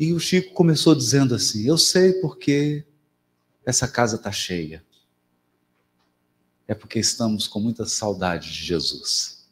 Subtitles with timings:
[0.00, 2.86] E o Chico começou dizendo assim: Eu sei porque
[3.66, 4.82] essa casa está cheia.
[6.66, 9.46] É porque estamos com muita saudade de Jesus.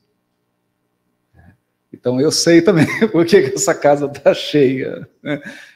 [1.93, 5.07] Então eu sei também por que essa casa está cheia.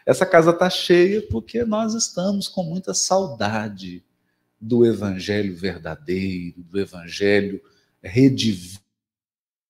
[0.07, 4.03] Essa casa está cheia porque nós estamos com muita saudade
[4.59, 7.61] do Evangelho verdadeiro, do Evangelho
[8.03, 8.81] redivivo,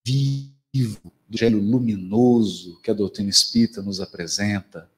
[0.05, 4.92] do Evangelho luminoso que a doutrina espírita nos apresenta,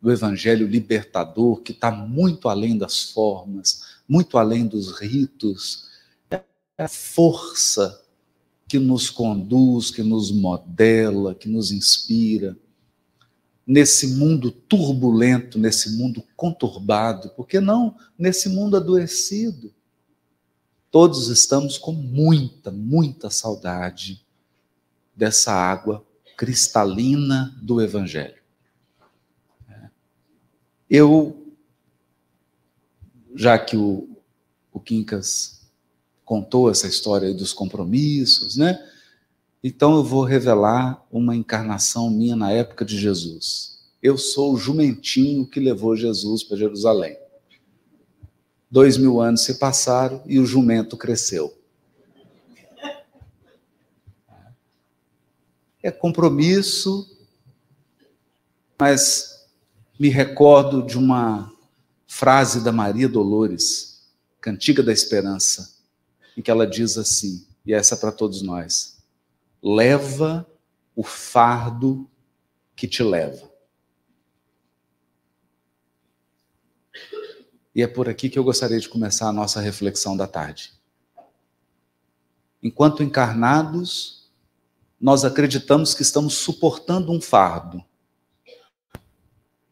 [0.00, 5.88] do Evangelho libertador que está muito além das formas, muito além dos ritos.
[6.30, 6.42] É
[6.78, 8.02] a força
[8.68, 12.56] que nos conduz, que nos modela, que nos inspira
[13.66, 19.74] nesse mundo turbulento, nesse mundo conturbado, porque não nesse mundo adoecido.
[20.90, 24.24] Todos estamos com muita, muita saudade
[25.14, 26.02] dessa água
[26.34, 28.38] cristalina do Evangelho.
[30.90, 31.54] Eu,
[33.34, 34.08] já que o,
[34.72, 35.60] o Quincas
[36.24, 38.78] contou essa história dos compromissos, né?
[39.62, 43.78] Então eu vou revelar uma encarnação minha na época de Jesus.
[44.02, 47.18] Eu sou o jumentinho que levou Jesus para Jerusalém.
[48.70, 51.56] Dois mil anos se passaram e o jumento cresceu.
[55.82, 57.16] É compromisso,
[58.78, 59.37] mas
[59.98, 61.52] me recordo de uma
[62.06, 64.08] frase da Maria Dolores,
[64.40, 65.76] Cantiga da Esperança
[66.36, 69.02] em que ela diz assim, e essa é para todos nós:
[69.60, 70.48] leva
[70.94, 72.08] o fardo
[72.76, 73.50] que te leva.
[77.74, 80.72] E é por aqui que eu gostaria de começar a nossa reflexão da tarde.
[82.62, 84.30] Enquanto encarnados,
[85.00, 87.84] nós acreditamos que estamos suportando um fardo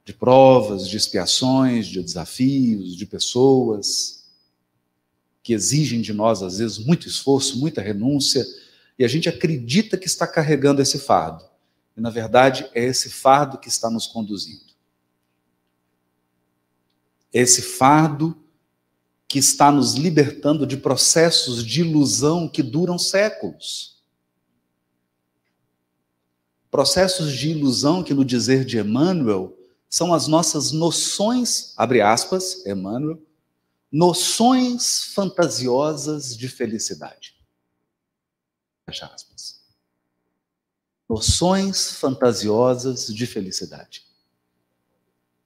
[0.06, 4.24] de provas, de expiações, de desafios, de pessoas
[5.42, 8.46] que exigem de nós, às vezes, muito esforço, muita renúncia,
[8.96, 11.44] e a gente acredita que está carregando esse fardo.
[11.96, 14.72] E, na verdade, é esse fardo que está nos conduzindo.
[17.34, 18.36] É esse fardo
[19.26, 24.00] que está nos libertando de processos de ilusão que duram séculos.
[26.70, 29.55] Processos de ilusão que, no dizer de Emmanuel,
[29.96, 33.18] são as nossas noções, abre aspas, Emmanuel,
[33.90, 37.34] noções fantasiosas de felicidade.
[38.86, 39.64] aspas.
[41.08, 44.04] Noções fantasiosas de felicidade.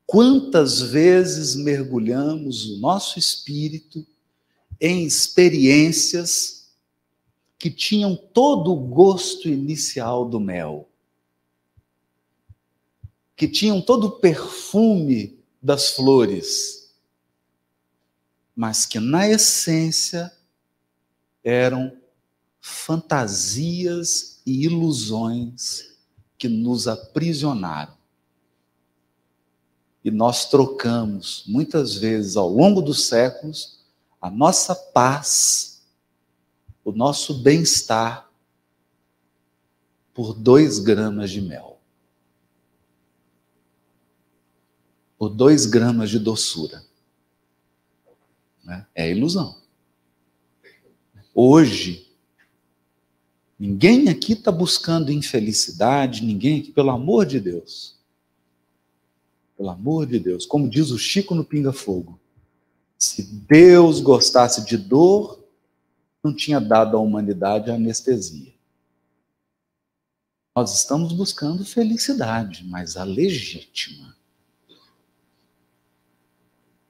[0.05, 4.05] Quantas vezes mergulhamos o nosso espírito
[4.81, 6.73] em experiências
[7.57, 10.90] que tinham todo o gosto inicial do mel,
[13.41, 16.93] que tinham todo o perfume das flores,
[18.55, 20.31] mas que na essência
[21.43, 21.97] eram
[22.61, 25.97] fantasias e ilusões
[26.37, 27.97] que nos aprisionaram.
[30.05, 33.79] E nós trocamos, muitas vezes ao longo dos séculos,
[34.21, 35.83] a nossa paz,
[36.85, 38.31] o nosso bem-estar,
[40.13, 41.70] por dois gramas de mel.
[45.21, 46.83] Por dois gramas de doçura.
[48.65, 48.87] Né?
[48.95, 49.61] É ilusão.
[51.35, 52.11] Hoje,
[53.59, 57.99] ninguém aqui está buscando infelicidade, ninguém aqui, pelo amor de Deus.
[59.59, 60.47] Pelo amor de Deus.
[60.47, 62.19] Como diz o Chico no Pinga Fogo.
[62.97, 65.39] Se Deus gostasse de dor,
[66.25, 68.55] não tinha dado à humanidade a anestesia.
[70.57, 74.19] Nós estamos buscando felicidade, mas a legítima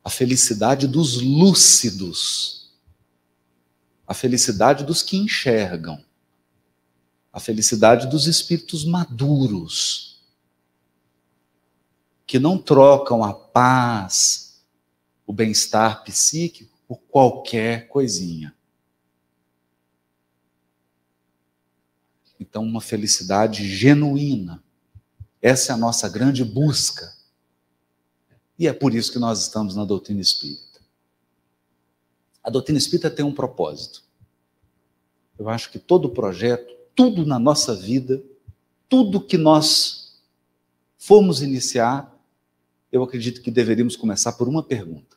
[0.03, 2.72] a felicidade dos lúcidos,
[4.06, 6.03] a felicidade dos que enxergam,
[7.33, 10.21] a felicidade dos espíritos maduros,
[12.27, 14.65] que não trocam a paz,
[15.27, 18.54] o bem-estar psíquico por qualquer coisinha.
[22.39, 24.65] Então, uma felicidade genuína.
[25.42, 27.20] Essa é a nossa grande busca
[28.60, 30.83] e é por isso que nós estamos na doutrina espírita.
[32.45, 34.04] A doutrina espírita tem um propósito.
[35.39, 38.22] Eu acho que todo projeto, tudo na nossa vida,
[38.86, 40.21] tudo que nós
[40.98, 42.15] formos iniciar,
[42.92, 45.16] eu acredito que deveríamos começar por uma pergunta.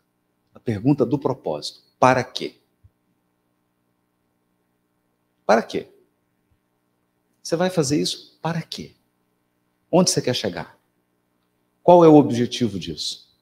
[0.56, 2.62] A pergunta do propósito: para quê?
[5.46, 5.90] Para quê?
[7.42, 8.96] Você vai fazer isso para quê?
[9.92, 10.80] Onde você quer chegar?
[11.84, 13.33] Qual é o objetivo disso?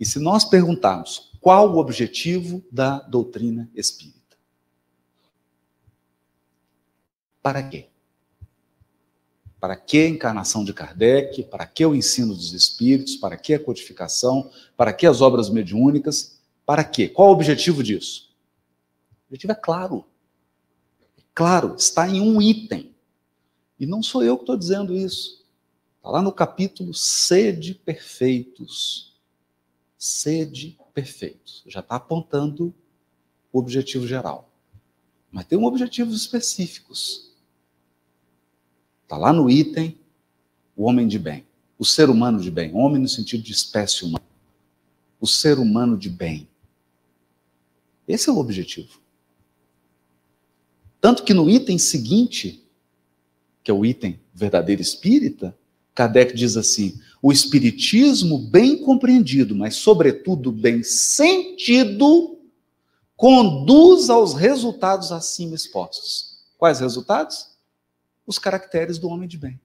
[0.00, 4.18] E se nós perguntarmos qual o objetivo da doutrina espírita?
[7.42, 7.88] Para quê?
[9.60, 11.42] Para que a encarnação de Kardec?
[11.44, 13.16] Para que o ensino dos espíritos?
[13.16, 14.50] Para que a codificação?
[14.74, 16.40] Para que as obras mediúnicas?
[16.64, 17.06] Para quê?
[17.06, 18.34] Qual o objetivo disso?
[19.24, 20.06] O objetivo é claro.
[21.34, 22.94] Claro, está em um item.
[23.78, 25.44] E não sou eu que estou dizendo isso.
[25.98, 29.09] Está lá no capítulo Sede Perfeitos.
[30.00, 31.62] Sede Perfeitos.
[31.66, 32.74] Já está apontando
[33.52, 34.50] o objetivo geral.
[35.30, 37.36] Mas tem um objetivos específicos.
[39.02, 39.98] Está lá no item
[40.74, 41.46] o homem de bem,
[41.78, 44.24] o ser humano de bem, homem no sentido de espécie humana.
[45.20, 46.48] O ser humano de bem.
[48.08, 49.02] Esse é o objetivo.
[50.98, 52.66] Tanto que no item seguinte,
[53.62, 55.56] que é o item verdadeiro espírita,
[56.00, 62.38] Kardec diz assim: o espiritismo bem compreendido, mas sobretudo bem sentido,
[63.16, 66.38] conduz aos resultados acima expostos.
[66.56, 67.50] Quais resultados?
[68.30, 69.60] os caracteres do homem de bem.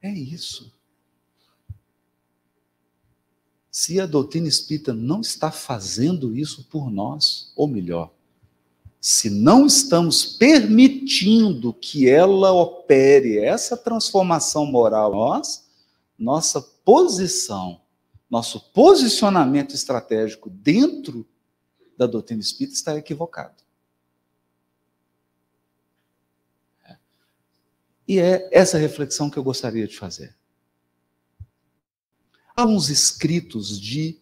[0.00, 0.72] É isso.
[3.70, 8.10] Se a doutrina espírita não está fazendo isso por nós, ou melhor,
[9.08, 15.64] se não estamos permitindo que ela opere essa transformação moral nós,
[16.18, 17.80] nossa posição,
[18.28, 21.24] nosso posicionamento estratégico dentro
[21.96, 23.62] da doutrina espírita está equivocado.
[28.08, 30.34] E é essa reflexão que eu gostaria de fazer.
[32.56, 34.18] Há uns escritos de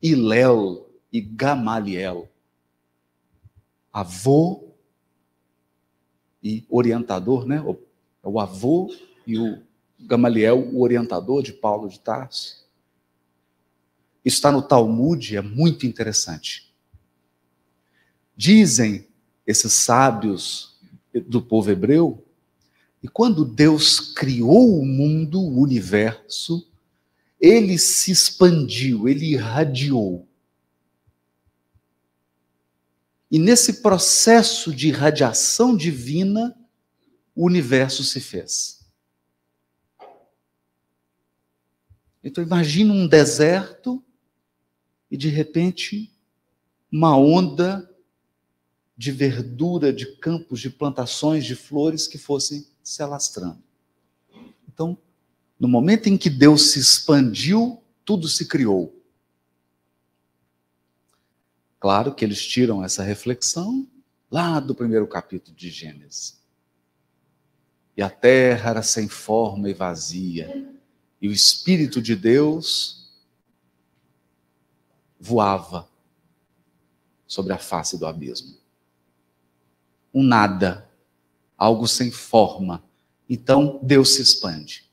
[0.00, 2.30] Hilel e Gamaliel,
[3.92, 4.74] avô
[6.42, 7.62] e orientador, né?
[8.22, 8.94] O avô
[9.26, 9.62] e o
[9.98, 12.66] Gamaliel, o orientador de Paulo de Tarso.
[14.24, 16.72] Está no Talmud, é muito interessante.
[18.36, 19.06] Dizem
[19.46, 20.78] esses sábios
[21.26, 22.24] do povo hebreu
[23.02, 26.68] e quando Deus criou o mundo, o universo,
[27.40, 30.28] ele se expandiu, ele irradiou.
[33.30, 36.56] E nesse processo de irradiação divina,
[37.34, 38.80] o universo se fez.
[42.22, 44.04] Então imagine um deserto
[45.10, 46.12] e de repente
[46.92, 47.88] uma onda
[48.96, 53.62] de verdura, de campos, de plantações, de flores que fossem se alastrando.
[54.68, 54.98] Então,
[55.58, 58.99] no momento em que Deus se expandiu, tudo se criou.
[61.80, 63.88] Claro que eles tiram essa reflexão
[64.30, 66.38] lá do primeiro capítulo de Gênesis.
[67.96, 70.70] E a terra era sem forma e vazia,
[71.20, 73.10] e o Espírito de Deus
[75.18, 75.88] voava
[77.26, 78.56] sobre a face do abismo.
[80.12, 80.88] Um nada
[81.56, 82.82] algo sem forma.
[83.28, 84.90] Então Deus se expande.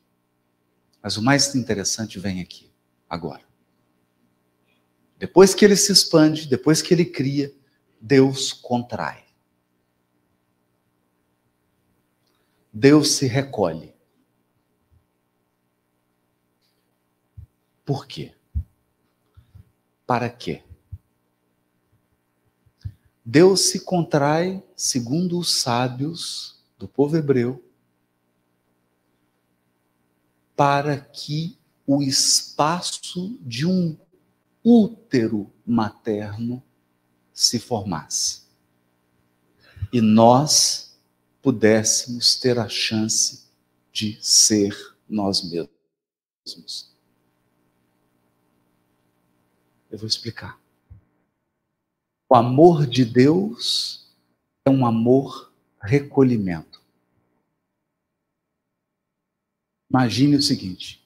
[1.02, 2.70] Mas o mais interessante vem aqui,
[3.10, 3.47] agora.
[5.18, 7.54] Depois que ele se expande, depois que ele cria,
[8.00, 9.26] Deus contrai.
[12.72, 13.96] Deus se recolhe.
[17.84, 18.36] Por quê?
[20.06, 20.64] Para quê?
[23.26, 27.64] Deus se contrai, segundo os sábios, do povo hebreu
[30.58, 31.56] para que
[31.86, 33.96] o espaço de um
[34.70, 36.62] útero materno
[37.32, 38.42] se formasse.
[39.94, 41.00] E nós
[41.42, 43.46] pudéssemos ter a chance
[43.94, 44.76] de ser
[45.08, 46.94] nós mesmos.
[49.90, 50.60] Eu vou explicar.
[52.30, 54.14] O amor de Deus
[54.66, 56.82] é um amor recolhimento.
[59.90, 61.02] Imagine o seguinte: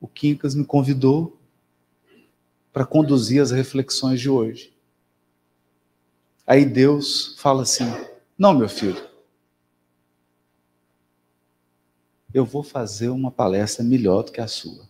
[0.00, 1.38] o Quincas me convidou
[2.72, 4.74] para conduzir as reflexões de hoje.
[6.46, 7.84] Aí Deus fala assim:
[8.38, 9.08] Não, meu filho,
[12.32, 14.88] eu vou fazer uma palestra melhor do que a sua.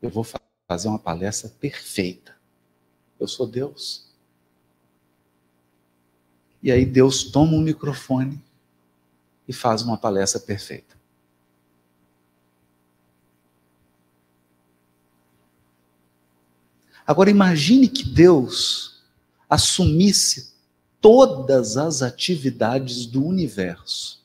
[0.00, 0.26] Eu vou
[0.66, 2.34] fazer uma palestra perfeita.
[3.18, 4.12] Eu sou Deus.
[6.62, 8.42] E aí Deus toma um microfone
[9.46, 10.93] e faz uma palestra perfeita.
[17.06, 19.02] Agora imagine que Deus
[19.48, 20.54] assumisse
[21.00, 24.24] todas as atividades do universo.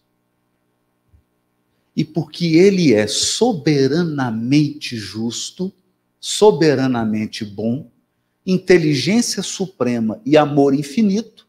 [1.95, 5.73] E porque ele é soberanamente justo,
[6.19, 7.91] soberanamente bom,
[8.45, 11.45] inteligência suprema e amor infinito,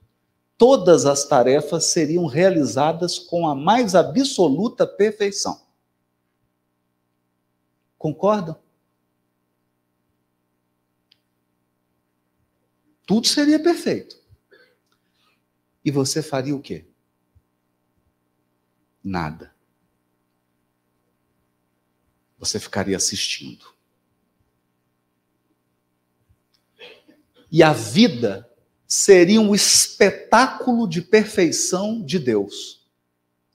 [0.59, 5.61] todas as tarefas seriam realizadas com a mais absoluta perfeição.
[7.97, 8.57] Concordam?
[13.11, 14.17] Tudo seria perfeito.
[15.85, 16.87] E você faria o quê?
[19.03, 19.53] Nada.
[22.39, 23.67] Você ficaria assistindo.
[27.51, 28.49] E a vida
[28.87, 32.89] seria um espetáculo de perfeição de Deus.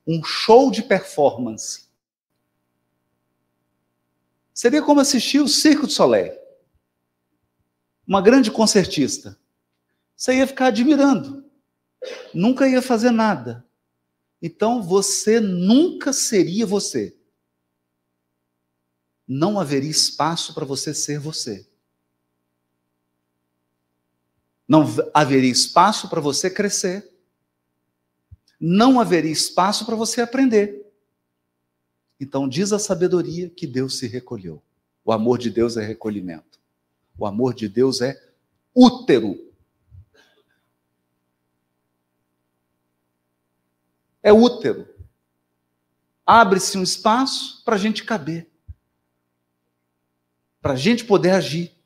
[0.05, 1.85] Um show de performance.
[4.53, 6.37] Seria como assistir o Circo de Soleil.
[8.05, 9.39] Uma grande concertista.
[10.15, 11.43] Você ia ficar admirando.
[12.33, 13.65] Nunca ia fazer nada.
[14.41, 17.15] Então você nunca seria você.
[19.27, 21.67] Não haveria espaço para você ser você.
[24.67, 27.11] Não haveria espaço para você crescer.
[28.59, 30.85] Não haveria espaço para você aprender.
[32.19, 34.61] Então diz a sabedoria que Deus se recolheu.
[35.03, 36.59] O amor de Deus é recolhimento.
[37.17, 38.21] O amor de Deus é
[38.73, 39.44] útero.
[44.25, 44.91] É útero.
[46.25, 48.51] Abre-se um espaço para a gente caber.
[50.59, 51.77] Para a gente poder agir.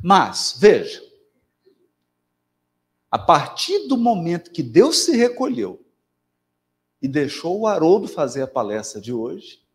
[0.00, 1.02] Mas, veja,
[3.10, 5.84] a partir do momento que Deus se recolheu
[7.02, 9.66] e deixou o Haroldo fazer a palestra de hoje,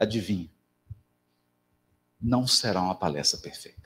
[0.00, 0.50] adivinha,
[2.20, 3.81] não será uma palestra perfeita.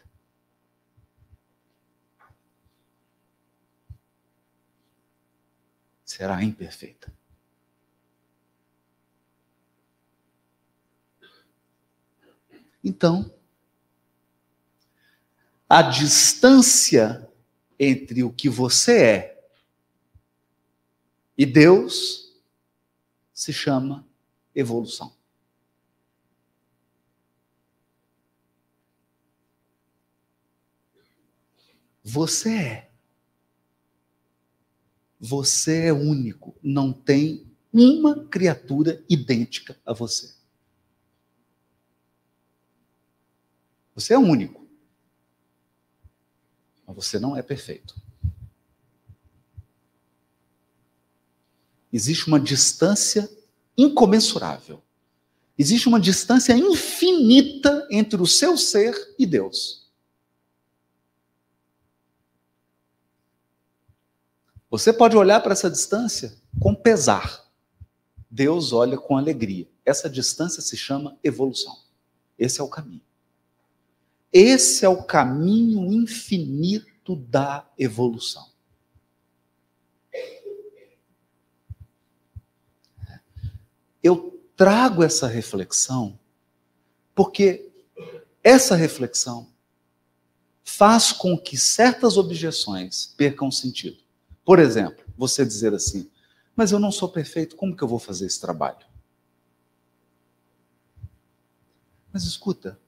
[6.16, 7.12] Será imperfeita.
[12.82, 13.30] Então,
[15.68, 17.30] a distância
[17.78, 19.50] entre o que você é
[21.36, 22.34] e Deus
[23.34, 24.08] se chama
[24.54, 25.14] evolução.
[32.02, 32.95] Você é.
[35.18, 36.54] Você é único.
[36.62, 40.34] Não tem uma criatura idêntica a você.
[43.94, 44.66] Você é único.
[46.86, 47.94] Mas você não é perfeito.
[51.92, 53.28] Existe uma distância
[53.76, 54.82] incomensurável.
[55.58, 59.85] Existe uma distância infinita entre o seu ser e Deus.
[64.78, 67.50] Você pode olhar para essa distância com pesar.
[68.30, 69.66] Deus olha com alegria.
[69.86, 71.74] Essa distância se chama evolução.
[72.38, 73.00] Esse é o caminho.
[74.30, 78.50] Esse é o caminho infinito da evolução.
[84.02, 86.18] Eu trago essa reflexão
[87.14, 87.72] porque
[88.44, 89.50] essa reflexão
[90.62, 94.04] faz com que certas objeções percam sentido.
[94.46, 96.08] Por exemplo, você dizer assim:
[96.54, 98.86] mas eu não sou perfeito, como que eu vou fazer esse trabalho?
[102.12, 102.78] Mas escuta,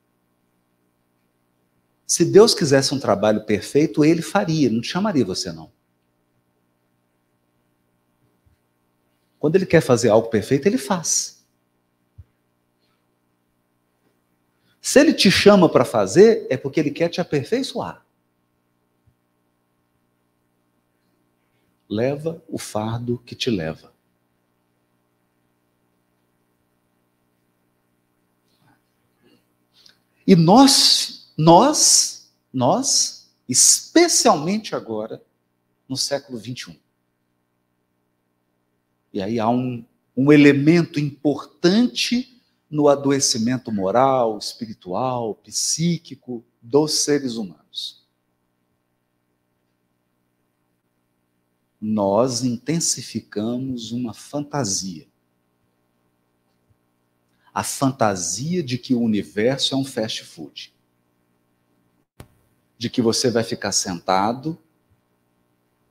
[2.06, 5.70] se Deus quisesse um trabalho perfeito, ele faria, não te chamaria você não.
[9.38, 11.44] Quando ele quer fazer algo perfeito, ele faz.
[14.80, 18.07] Se ele te chama para fazer, é porque ele quer te aperfeiçoar.
[21.88, 23.92] Leva o fardo que te leva.
[30.26, 35.22] E nós nós, nós, especialmente agora,
[35.88, 36.74] no século 21.
[39.12, 39.84] E aí há um,
[40.16, 47.67] um elemento importante no adoecimento moral, espiritual, psíquico dos seres humanos.
[51.80, 55.06] Nós intensificamos uma fantasia.
[57.54, 60.74] A fantasia de que o universo é um fast food
[62.78, 64.56] de que você vai ficar sentado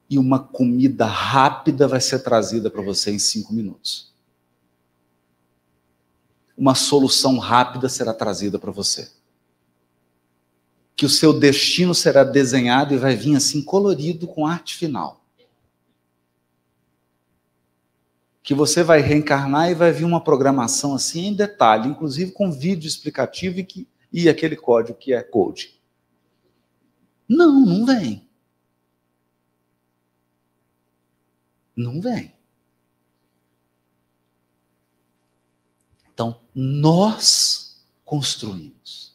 [0.10, 4.13] e uma comida rápida vai ser trazida para você em cinco minutos.
[6.58, 9.12] Uma solução rápida será trazida para você.
[10.96, 15.24] que o seu destino será desenhado e vai vir assim colorido com arte final.
[18.48, 22.88] Que você vai reencarnar e vai vir uma programação assim em detalhe, inclusive com vídeo
[22.88, 25.77] explicativo e, que, e aquele código que é code.
[27.27, 28.25] Não, não vem.
[31.75, 32.34] Não vem.
[36.13, 39.13] Então, nós construímos.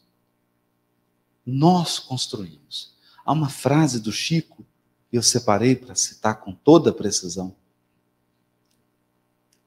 [1.43, 2.95] Nós construímos.
[3.25, 4.63] Há uma frase do Chico,
[5.11, 7.62] eu separei para citar com toda precisão.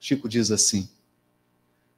[0.06, 0.88] Chico diz assim: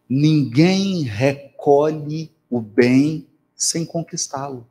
[0.09, 4.67] Ninguém recolhe o bem sem conquistá-lo.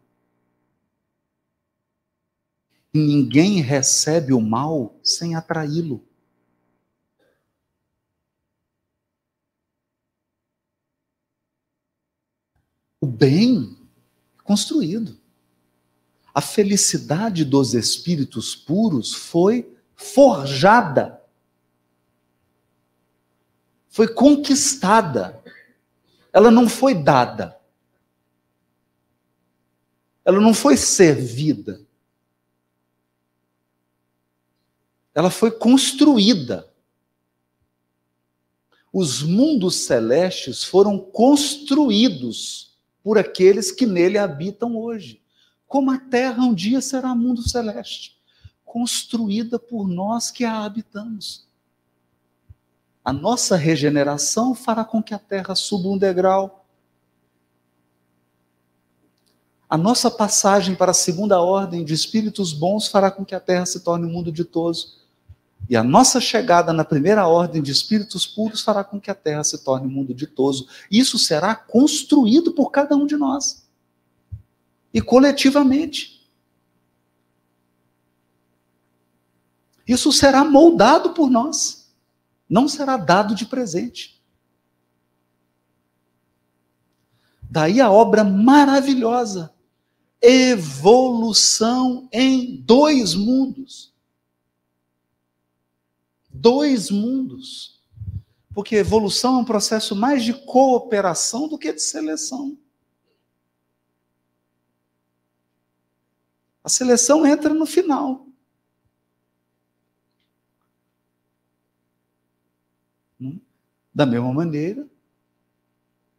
[2.92, 6.04] Ninguém recebe o mal sem atraí-lo.
[13.00, 13.78] O bem
[14.40, 15.16] é construído.
[16.34, 21.17] A felicidade dos espíritos puros foi forjada,
[23.98, 25.44] foi conquistada.
[26.32, 27.60] Ela não foi dada.
[30.24, 31.82] Ela não foi servida.
[35.16, 36.72] Ela foi construída.
[38.94, 45.24] Os mundos celestes foram construídos por aqueles que nele habitam hoje.
[45.66, 48.16] Como a terra um dia será mundo celeste,
[48.64, 51.47] construída por nós que a habitamos.
[53.08, 56.66] A nossa regeneração fará com que a terra suba um degrau.
[59.70, 63.66] A nossa passagem para a segunda ordem de espíritos bons fará com que a terra
[63.66, 64.98] se torne um mundo ditoso.
[65.70, 69.46] E a nossa chegada na primeira ordem de espíritos puros fará com que a terra
[69.46, 70.68] se torne um mundo ditoso.
[70.92, 73.66] Isso será construído por cada um de nós.
[74.94, 76.30] E coletivamente.
[79.88, 81.77] Isso será moldado por nós.
[82.50, 84.22] Não será dado de presente.
[87.44, 89.54] Daí a obra maravilhosa.
[90.22, 93.94] Evolução em dois mundos
[96.38, 97.82] dois mundos.
[98.54, 102.58] Porque evolução é um processo mais de cooperação do que de seleção.
[106.64, 108.26] A seleção entra no final.
[113.22, 113.40] Hum?
[113.98, 114.88] Da mesma maneira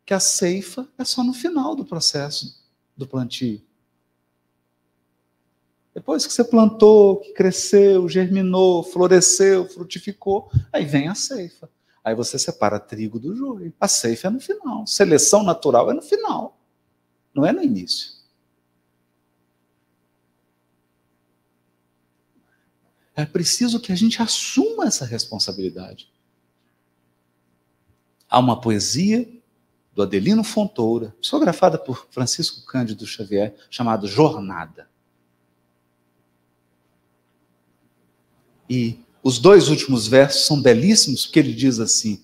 [0.04, 2.60] que a ceifa é só no final do processo
[2.96, 3.62] do plantio.
[5.94, 11.70] Depois que você plantou, que cresceu, germinou, floresceu, frutificou, aí vem a ceifa.
[12.02, 13.72] Aí você separa trigo do joio.
[13.78, 14.84] A ceifa é no final.
[14.84, 16.58] Seleção natural é no final.
[17.32, 18.10] Não é no início.
[23.14, 26.10] É preciso que a gente assuma essa responsabilidade.
[28.28, 29.28] Há uma poesia
[29.94, 34.88] do Adelino Fontoura, psicografada por Francisco Cândido Xavier, chamada Jornada.
[38.68, 42.22] E os dois últimos versos são belíssimos, porque ele diz assim: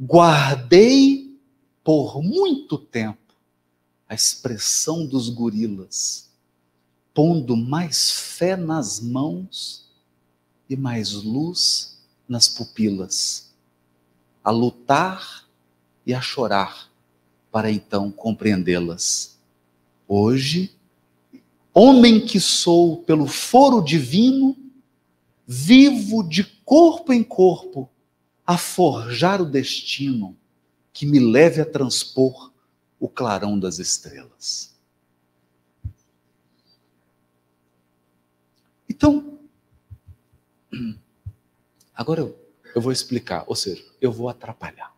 [0.00, 1.38] Guardei
[1.84, 3.18] por muito tempo
[4.08, 6.30] a expressão dos gorilas,
[7.12, 9.88] pondo mais fé nas mãos
[10.68, 13.53] e mais luz nas pupilas,
[14.44, 15.48] a lutar
[16.06, 16.90] e a chorar,
[17.50, 19.40] para então compreendê-las.
[20.06, 20.76] Hoje,
[21.72, 24.54] homem que sou pelo foro divino,
[25.46, 27.88] vivo de corpo em corpo,
[28.46, 30.36] a forjar o destino
[30.92, 32.52] que me leve a transpor
[33.00, 34.74] o clarão das estrelas.
[38.88, 39.38] Então,
[41.94, 42.43] agora eu,
[42.74, 44.92] eu vou explicar, ou seja, eu vou atrapalhar.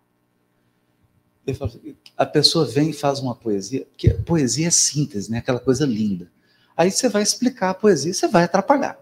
[1.61, 5.39] Assim, a pessoa vem e faz uma poesia, que poesia é síntese, né?
[5.39, 6.31] aquela coisa linda.
[6.77, 8.99] Aí você vai explicar a poesia, você vai atrapalhar.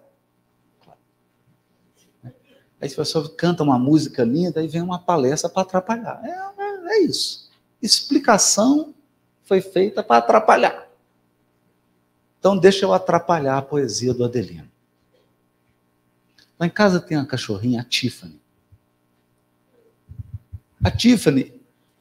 [2.80, 6.20] Aí a pessoa canta uma música linda e vem uma palestra para atrapalhar.
[6.22, 7.50] É, é, é isso.
[7.80, 8.94] Explicação
[9.44, 10.86] foi feita para atrapalhar.
[12.38, 14.70] Então deixa eu atrapalhar a poesia do Adelino.
[16.58, 18.43] Lá em casa tem uma cachorrinha, a Tiffany.
[20.84, 21.50] A Tiffany,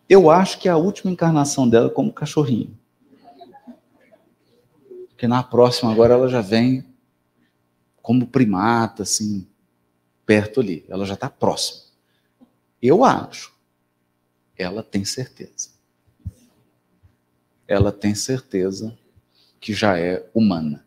[0.09, 2.77] eu acho que é a última encarnação dela como cachorrinho.
[5.07, 6.85] Porque na próxima agora ela já vem
[8.01, 9.47] como primata, assim,
[10.25, 11.81] perto ali, ela já está próxima.
[12.81, 13.53] Eu acho.
[14.57, 15.69] Ela tem certeza.
[17.65, 18.97] Ela tem certeza
[19.61, 20.85] que já é humana.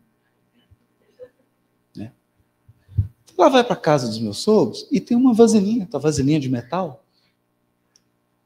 [1.95, 2.11] Né?
[3.35, 7.03] Ela vai para casa dos meus sogros e tem uma vasilhinha, uma vasilhinha de metal,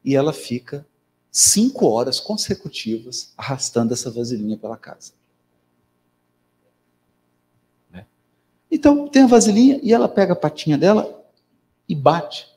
[0.03, 0.85] e ela fica
[1.31, 5.13] cinco horas consecutivas arrastando essa vasilhinha pela casa.
[7.89, 8.05] Né?
[8.69, 11.23] Então, tem a vasilhinha e ela pega a patinha dela
[11.87, 12.47] e bate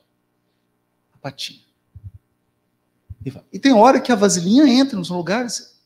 [1.13, 1.63] a patinha.
[3.25, 5.79] E, e tem hora que a vasilhinha entra nos lugares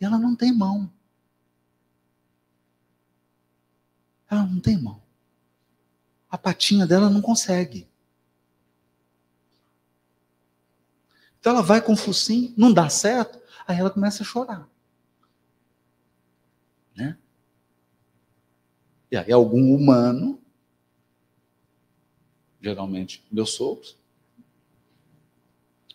[0.00, 0.90] e ela não tem mão.
[4.30, 5.02] Ela não tem mão.
[6.30, 7.88] A patinha dela não consegue.
[11.40, 14.68] Então ela vai com o focinho, não dá certo, aí ela começa a chorar.
[16.94, 17.16] Né?
[19.10, 20.40] E aí algum humano,
[22.60, 23.96] geralmente meus sogros,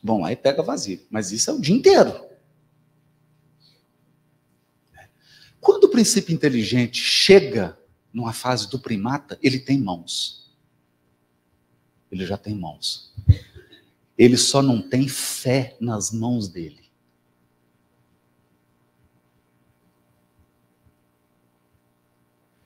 [0.01, 1.05] vão lá e pega vazio.
[1.09, 2.33] Mas isso é o dia inteiro.
[5.59, 7.77] Quando o princípio inteligente chega
[8.11, 10.53] numa fase do primata, ele tem mãos.
[12.11, 13.13] Ele já tem mãos.
[14.17, 16.83] Ele só não tem fé nas mãos dele.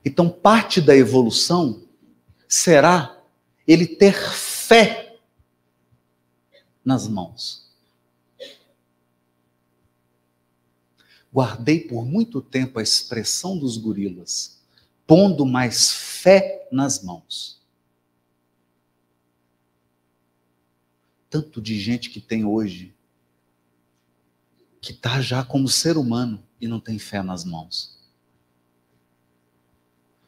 [0.03, 1.83] Então, parte da evolução
[2.47, 3.21] será
[3.67, 5.19] ele ter fé
[6.83, 7.67] nas mãos.
[11.31, 14.61] Guardei por muito tempo a expressão dos gorilas,
[15.05, 17.61] pondo mais fé nas mãos.
[21.29, 22.93] Tanto de gente que tem hoje,
[24.81, 27.97] que está já como ser humano e não tem fé nas mãos.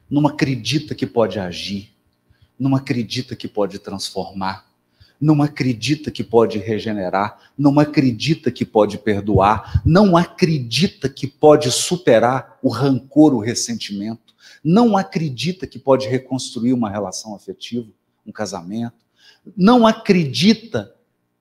[0.10, 1.94] Não acredita que pode agir,
[2.58, 4.70] não acredita que pode transformar,
[5.22, 12.58] não acredita que pode regenerar, não acredita que pode perdoar, não acredita que pode superar
[12.64, 14.34] o rancor, o ressentimento,
[14.64, 17.90] não acredita que pode reconstruir uma relação afetiva,
[18.26, 19.09] um casamento,
[19.56, 20.96] não acredita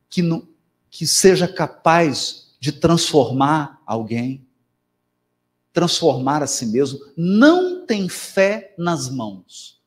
[0.08, 0.22] que,
[0.90, 4.46] que seja capaz de transformar alguém,
[5.72, 9.80] transformar a si mesmo, não tem fé nas mãos.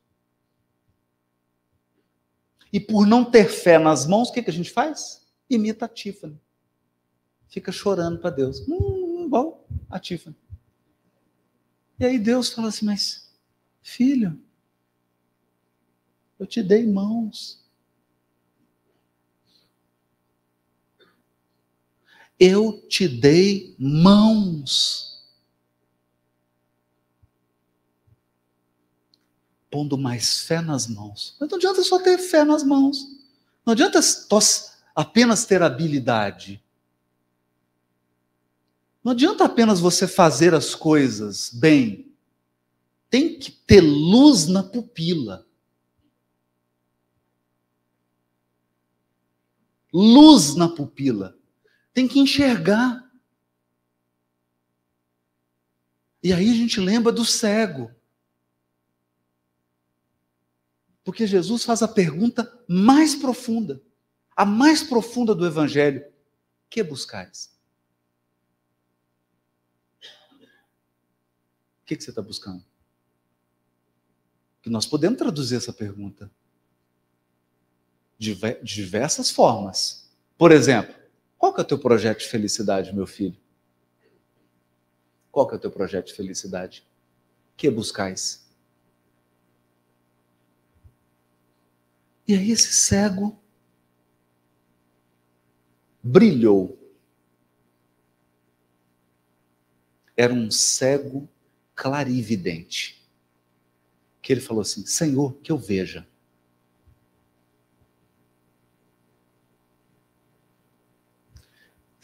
[2.72, 5.26] E por não ter fé nas mãos, o que, que a gente faz?
[5.50, 6.40] Imita a Tiffany.
[7.48, 8.66] Fica chorando para Deus.
[8.66, 10.34] Hum, igual a Tiffany.
[12.00, 13.30] E aí Deus fala assim: Mas,
[13.82, 14.40] filho,
[16.38, 17.61] eu te dei mãos.
[22.44, 25.24] Eu te dei mãos.
[29.70, 31.36] Pondo mais fé nas mãos.
[31.38, 33.06] Mas não adianta só ter fé nas mãos.
[33.64, 34.00] Não adianta
[34.92, 36.60] apenas ter habilidade.
[39.04, 42.12] Não adianta apenas você fazer as coisas bem.
[43.08, 45.46] Tem que ter luz na pupila.
[49.92, 51.40] Luz na pupila
[51.92, 53.10] tem que enxergar.
[56.22, 57.90] E aí a gente lembra do cego.
[61.04, 63.82] Porque Jesus faz a pergunta mais profunda,
[64.36, 66.04] a mais profunda do Evangelho:
[66.70, 67.52] que buscais?
[71.82, 72.64] O que, que você está buscando?
[74.62, 76.30] Que nós podemos traduzir essa pergunta
[78.16, 80.08] de diversas formas.
[80.38, 80.94] Por exemplo,
[81.42, 83.36] qual que é o teu projeto de felicidade, meu filho?
[85.28, 86.86] Qual que é o teu projeto de felicidade?
[87.56, 88.48] Que buscais?
[92.28, 93.36] E aí esse cego
[96.00, 96.78] brilhou.
[100.16, 101.28] Era um cego
[101.74, 103.04] clarividente.
[104.22, 106.06] Que ele falou assim: Senhor, que eu veja.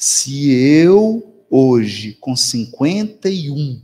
[0.00, 3.82] Se eu hoje, com 51,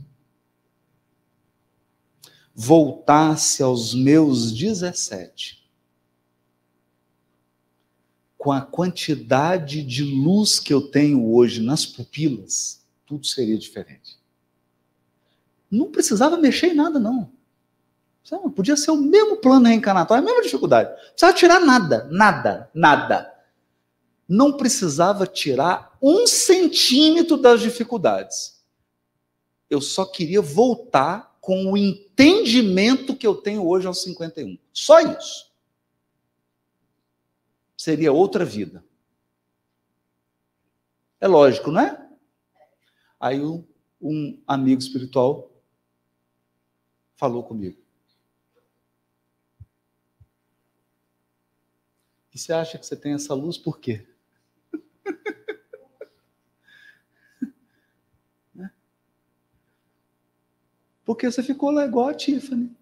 [2.53, 5.69] voltasse aos meus 17,
[8.37, 14.17] com a quantidade de luz que eu tenho hoje nas pupilas, tudo seria diferente.
[15.69, 17.29] Não precisava mexer em nada, não.
[18.55, 20.91] Podia ser o mesmo plano reencarnatório, a mesma dificuldade.
[20.91, 23.34] Não precisava tirar nada, nada, nada
[24.27, 28.63] não precisava tirar um centímetro das dificuldades.
[29.69, 34.57] Eu só queria voltar com o entendimento que eu tenho hoje aos 51.
[34.73, 35.53] Só isso.
[37.77, 38.83] Seria outra vida.
[41.21, 42.09] É lógico, não é?
[43.19, 43.63] Aí o,
[44.01, 45.51] um amigo espiritual
[47.15, 47.77] falou comigo.
[52.33, 54.05] E você acha que você tem essa luz por quê?
[61.05, 62.75] Porque você ficou lá igual a Tiffany.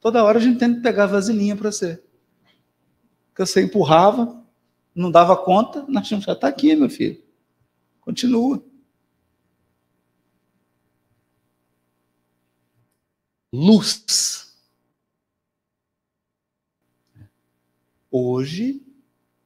[0.00, 2.02] Toda hora a gente tenta pegar vasilhinha para você.
[3.34, 4.44] Que você empurrava,
[4.92, 7.22] não dava conta, nós já está aqui, meu filho.
[8.00, 8.62] Continua.
[13.52, 14.56] Luz.
[18.10, 18.82] Hoje,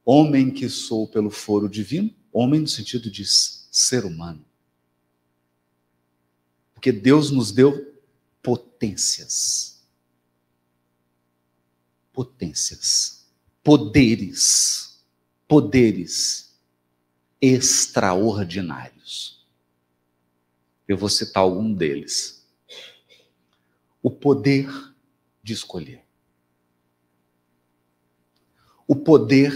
[0.04, 4.44] homem que sou pelo foro divino, homem no sentido de ser humano.
[6.72, 7.91] Porque Deus nos deu
[8.42, 9.80] potências.
[12.12, 13.26] Potências.
[13.62, 15.04] Poderes.
[15.46, 16.58] Poderes
[17.40, 19.46] extraordinários.
[20.86, 22.46] Eu vou citar algum deles.
[24.02, 24.68] O poder
[25.42, 26.04] de escolher.
[28.86, 29.52] O poder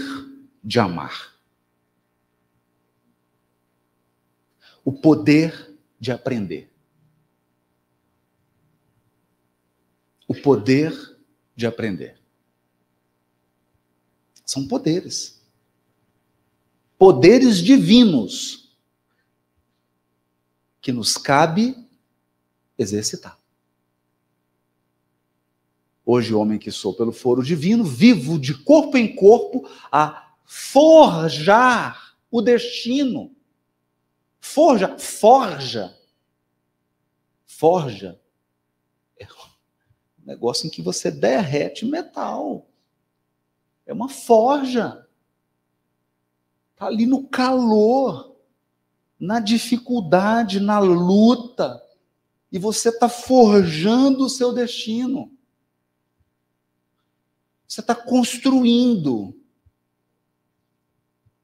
[0.63, 1.35] de amar.
[4.83, 6.71] O poder de aprender.
[10.27, 10.93] O poder
[11.55, 12.21] de aprender.
[14.45, 15.41] São poderes.
[16.97, 18.75] Poderes divinos
[20.81, 21.75] que nos cabe
[22.77, 23.39] exercitar.
[26.05, 32.41] Hoje, homem que sou pelo foro divino, vivo de corpo em corpo a forjar o
[32.41, 33.35] destino.
[34.39, 35.97] Forja, forja.
[37.45, 38.19] Forja
[40.27, 42.67] negócio em que você derrete metal.
[43.85, 45.07] É uma forja.
[46.73, 48.35] Está ali no calor,
[49.17, 51.81] na dificuldade, na luta.
[52.51, 55.31] E você está forjando o seu destino.
[57.65, 59.33] Você está construindo.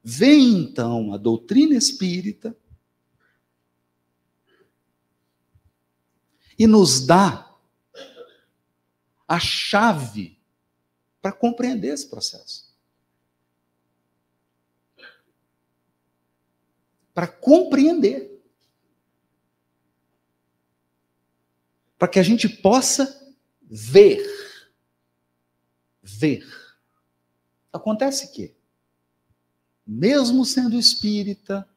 [0.02, 2.54] Vem então a doutrina espírita
[6.58, 7.43] e nos dá
[9.26, 10.38] a chave
[11.20, 12.74] para compreender esse processo.
[17.14, 18.42] Para compreender.
[21.98, 24.22] Para que a gente possa ver.
[26.02, 26.46] Ver.
[27.72, 28.54] Acontece que,
[29.86, 31.68] mesmo sendo espírita,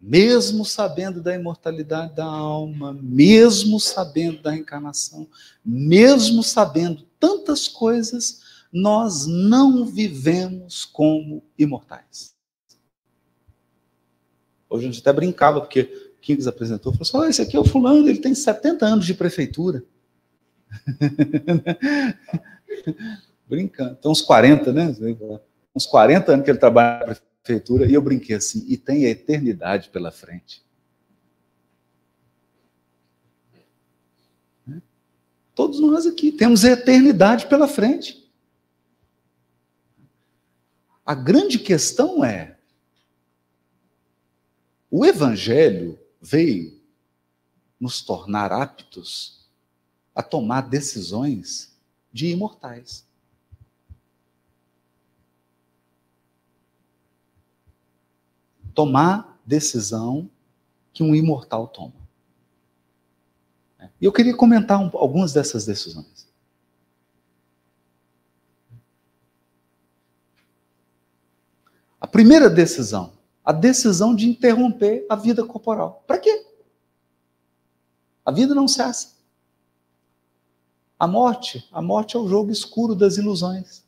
[0.00, 5.26] mesmo sabendo da imortalidade da alma, mesmo sabendo da reencarnação,
[5.64, 12.34] mesmo sabendo tantas coisas, nós não vivemos como imortais.
[14.68, 15.84] Hoje a gente até brincava, porque
[16.20, 19.14] Kings apresentou, falou assim, oh, esse aqui é o fulano, ele tem 70 anos de
[19.14, 19.84] prefeitura.
[23.48, 23.96] Brincando.
[23.98, 24.94] Então, uns 40, né?
[25.74, 29.10] Uns 40 anos que ele trabalha na prefeitura e eu brinquei assim, e tem a
[29.10, 30.64] eternidade pela frente.
[35.54, 38.30] Todos nós aqui temos a eternidade pela frente.
[41.04, 42.58] A grande questão é:
[44.90, 46.78] o Evangelho veio
[47.80, 49.48] nos tornar aptos
[50.14, 51.74] a tomar decisões
[52.12, 53.05] de imortais.
[58.76, 60.30] Tomar decisão
[60.92, 61.94] que um imortal toma.
[63.98, 66.28] E eu queria comentar um, algumas dessas decisões.
[71.98, 76.04] A primeira decisão, a decisão de interromper a vida corporal.
[76.06, 76.46] Para quê?
[78.24, 79.16] A vida não cessa.
[80.98, 83.85] A morte, a morte é o jogo escuro das ilusões.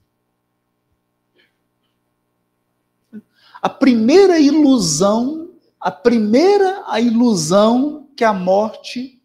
[3.60, 9.22] A primeira ilusão, a primeira a ilusão que a morte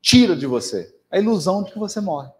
[0.00, 2.30] tira de você, a ilusão de que você morre.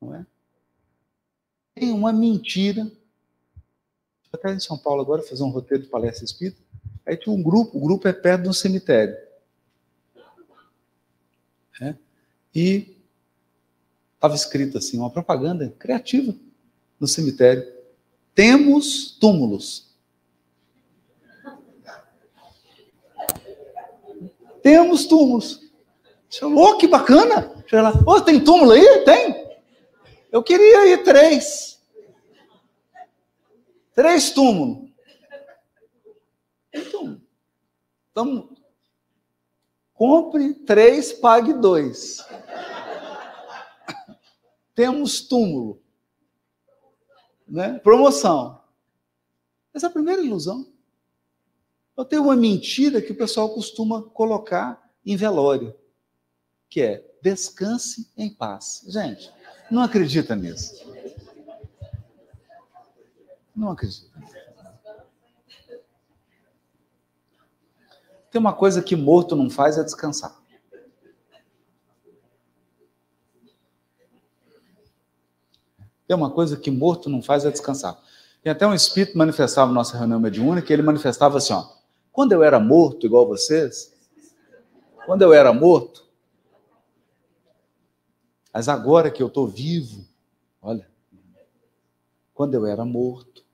[0.00, 0.26] Não é?
[1.74, 2.90] Tem uma mentira.
[4.32, 6.60] Até em São Paulo agora fazer um roteiro de palestra espírita.
[7.06, 9.16] Aí tinha um grupo, o grupo é perto de um cemitério.
[11.80, 11.94] É?
[12.54, 12.93] E
[14.24, 16.34] estava escrito assim, uma propaganda criativa
[16.98, 17.62] no cemitério.
[18.34, 19.94] Temos túmulos.
[24.62, 25.60] Temos túmulos.
[26.42, 27.52] Oh, que bacana!
[27.70, 29.04] Lá, oh, tem túmulo aí?
[29.04, 29.44] Tem.
[30.32, 31.78] Eu queria ir três.
[33.94, 34.90] Três túmulos.
[36.72, 37.20] Então,
[38.10, 38.48] então
[39.92, 42.24] compre três, pague dois.
[44.74, 45.80] Temos túmulo.
[47.46, 47.78] Né?
[47.78, 48.60] Promoção.
[49.72, 50.66] Essa é a primeira ilusão.
[51.96, 55.74] Eu tenho uma mentira que o pessoal costuma colocar em velório,
[56.68, 58.84] que é descanse em paz.
[58.88, 59.32] Gente,
[59.70, 60.74] não acredita nisso.
[63.54, 64.12] Não acredita.
[68.30, 70.43] Tem uma coisa que morto não faz é descansar.
[76.06, 78.00] Tem uma coisa que morto não faz é descansar.
[78.42, 81.66] Tem até um espírito manifestava na nossa reunião mediúnica, ele manifestava assim, ó,
[82.12, 83.92] quando eu era morto, igual vocês,
[85.06, 86.04] quando eu era morto,
[88.52, 90.04] mas agora que eu estou vivo,
[90.62, 90.88] olha,
[92.32, 93.44] quando eu era morto.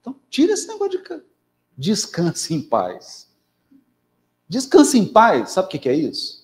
[0.00, 1.22] Então, tira esse negócio de
[1.76, 3.30] descanse em paz.
[4.48, 6.41] Descanse em paz, sabe o que é isso?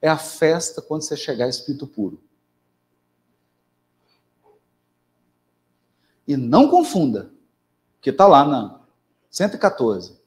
[0.00, 2.20] É a festa quando você chegar espírito puro.
[6.26, 7.32] E não confunda,
[8.00, 8.80] que está lá na
[9.30, 10.18] 114.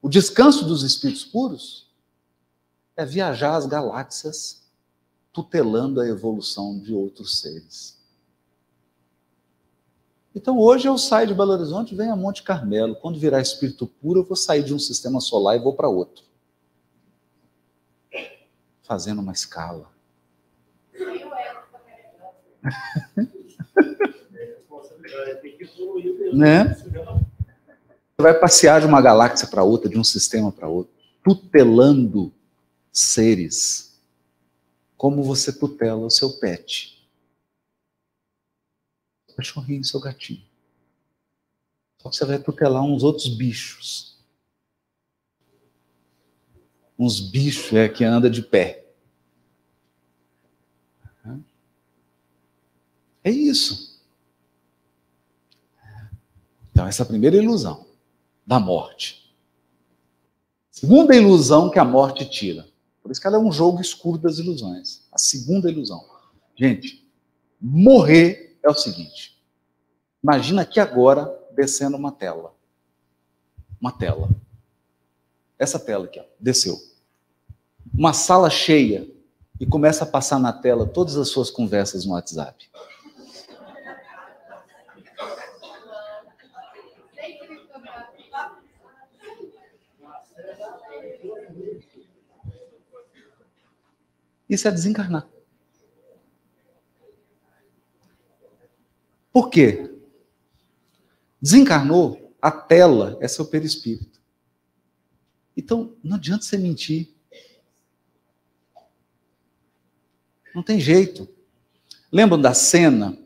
[0.00, 1.90] O descanso dos espíritos puros
[2.96, 4.62] é viajar as galáxias
[5.32, 7.98] tutelando a evolução de outros seres.
[10.34, 12.96] Então hoje eu saio de Belo Horizonte e venho a Monte Carmelo.
[12.96, 16.24] Quando virar espírito puro, eu vou sair de um sistema solar e vou para outro.
[18.92, 19.90] Fazendo uma escala.
[26.34, 26.74] né?
[26.74, 26.90] Você
[28.18, 30.92] vai passear de uma galáxia para outra, de um sistema para outro,
[31.24, 32.30] tutelando
[32.92, 33.98] seres,
[34.94, 37.02] como você tutela o seu pet.
[39.26, 40.44] Seu cachorrinho, seu gatinho.
[41.96, 44.12] Só que você vai tutelar uns outros bichos.
[46.98, 48.81] Uns bichos é, que anda de pé.
[53.24, 54.00] É isso.
[56.70, 57.86] Então, essa é a primeira ilusão
[58.46, 59.34] da morte.
[60.70, 62.66] Segunda ilusão que a morte tira.
[63.02, 65.02] Por isso que ela é um jogo escuro das ilusões.
[65.12, 66.04] A segunda ilusão.
[66.56, 67.08] Gente,
[67.60, 69.40] morrer é o seguinte.
[70.22, 72.54] Imagina aqui agora descendo uma tela.
[73.80, 74.30] Uma tela.
[75.58, 76.80] Essa tela aqui, ó, desceu.
[77.92, 79.08] Uma sala cheia
[79.60, 82.70] e começa a passar na tela todas as suas conversas no WhatsApp.
[94.52, 95.26] Isso é desencarnar.
[99.32, 99.90] Por quê?
[101.40, 104.20] Desencarnou, a tela é seu perispírito.
[105.56, 107.14] Então, não adianta você mentir.
[110.54, 111.26] Não tem jeito.
[112.12, 113.18] Lembram da cena?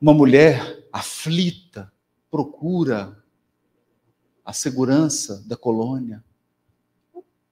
[0.00, 1.92] Uma mulher aflita
[2.30, 3.22] procura
[4.42, 6.24] a segurança da colônia.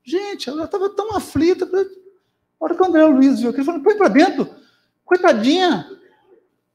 [0.03, 1.69] Gente, ela estava tão aflita.
[2.67, 4.53] Hora que o André Luiz viu aquilo, ele falou: põe para dentro.
[5.05, 5.89] Coitadinha.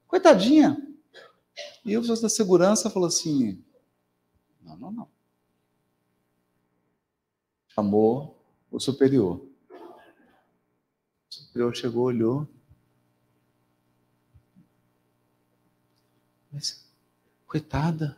[0.08, 0.82] Coitadinha.
[1.84, 3.62] E o da segurança falou assim:
[4.62, 5.08] não, não, não.
[7.68, 9.46] Chamou o superior.
[11.30, 12.48] O superior chegou, olhou.
[16.50, 16.90] Mas,
[17.46, 18.18] coitada.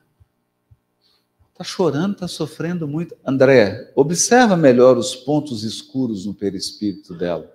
[1.51, 3.17] Está chorando, está sofrendo muito.
[3.25, 7.52] André, observa melhor os pontos escuros no perispírito dela.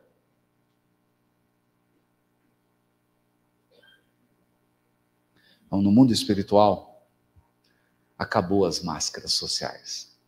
[5.69, 7.07] Então, no mundo espiritual,
[8.17, 10.19] acabou as máscaras sociais.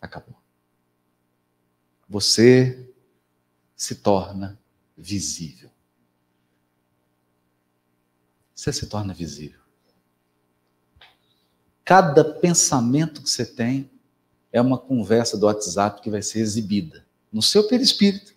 [0.00, 0.36] Acabou.
[2.08, 2.92] Você
[3.76, 4.60] se torna
[4.98, 5.70] visível.
[8.52, 9.60] Você se torna visível.
[11.84, 13.88] Cada pensamento que você tem
[14.50, 18.31] é uma conversa do WhatsApp que vai ser exibida no seu perispírito.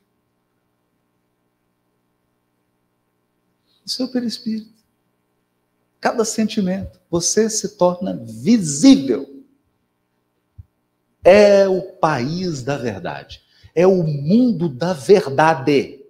[3.85, 4.73] No seu perispírito.
[6.01, 9.43] Cada sentimento, você se torna visível.
[11.23, 13.41] É o país da verdade.
[13.73, 16.03] É o mundo da verdade.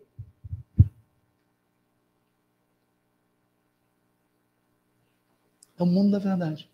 [5.78, 6.70] É o mundo da verdade.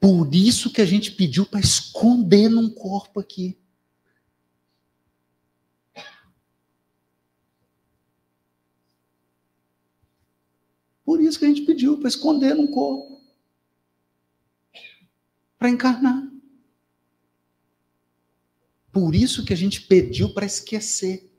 [0.00, 3.56] Por isso que a gente pediu para esconder num corpo aqui.
[11.04, 13.20] Por isso que a gente pediu para esconder num corpo.
[15.58, 16.30] Para encarnar.
[18.90, 21.30] Por isso que a gente pediu para esquecer.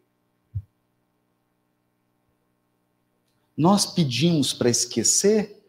[3.58, 5.64] Nós pedimos para esquecer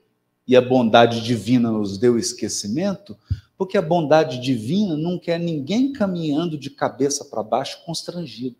[0.46, 3.16] e a bondade divina nos deu esquecimento,
[3.56, 8.56] porque a bondade divina não quer ninguém caminhando de cabeça para baixo constrangido.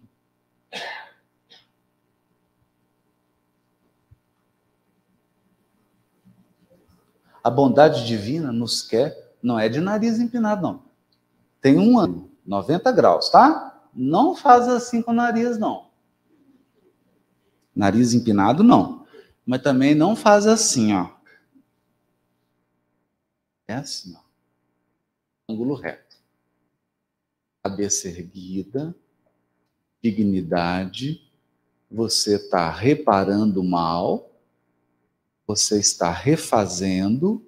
[7.47, 10.82] A bondade divina nos quer, não é de nariz empinado, não.
[11.61, 13.88] Tem um ano, 90 graus, tá?
[13.94, 15.86] Não faz assim com o nariz, não.
[17.72, 19.07] Nariz empinado, não.
[19.47, 21.09] Mas também não faz assim, ó.
[23.68, 25.53] É assim, ó.
[25.53, 26.16] Ângulo reto.
[27.62, 28.92] Cabeça erguida,
[30.03, 31.30] dignidade.
[31.88, 34.36] Você está reparando mal
[35.47, 37.47] você está refazendo,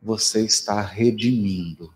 [0.00, 1.94] você está redimindo.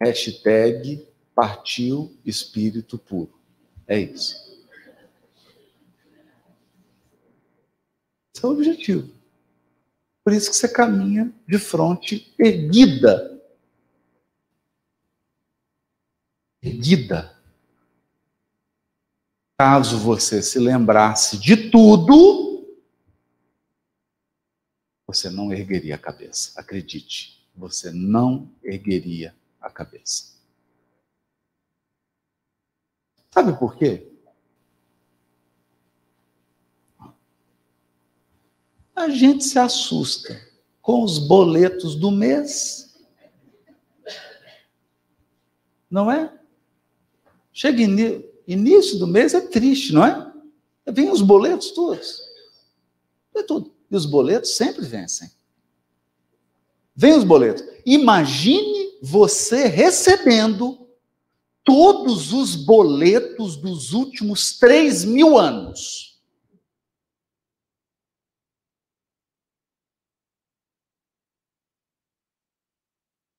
[0.00, 3.38] Hashtag partiu espírito puro.
[3.86, 4.34] É isso.
[8.34, 9.12] Esse é o objetivo.
[10.24, 13.40] Por isso que você caminha de fronte erguida.
[16.62, 17.31] Erguida.
[19.64, 22.66] Caso você se lembrasse de tudo,
[25.06, 26.60] você não ergueria a cabeça.
[26.60, 30.36] Acredite, você não ergueria a cabeça.
[33.30, 34.12] Sabe por quê?
[38.96, 40.44] A gente se assusta
[40.80, 43.00] com os boletos do mês.
[45.88, 46.36] Não é?
[47.52, 50.32] Chega em Início do mês é triste, não é?
[50.90, 52.20] Vem os boletos todos.
[53.34, 53.74] É tudo.
[53.90, 55.30] E os boletos sempre vencem.
[56.94, 57.64] Vem os boletos.
[57.86, 60.86] Imagine você recebendo
[61.64, 66.20] todos os boletos dos últimos três mil anos.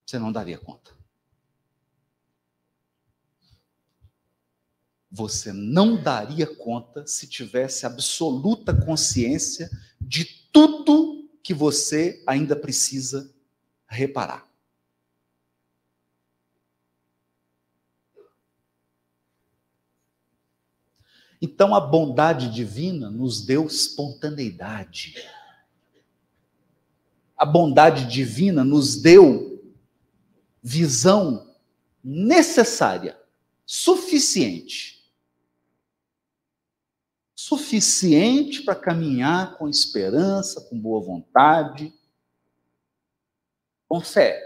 [0.05, 1.03] Você não daria conta.
[5.16, 9.70] Você não daria conta se tivesse absoluta consciência
[10.01, 13.32] de tudo que você ainda precisa
[13.86, 14.49] reparar.
[21.39, 25.14] Então a bondade divina nos deu espontaneidade.
[27.38, 29.64] A bondade divina nos deu
[30.64, 31.55] visão
[32.03, 33.16] necessária,
[33.64, 34.93] suficiente
[37.44, 41.94] suficiente para caminhar com esperança, com boa vontade,
[43.86, 44.41] com fé.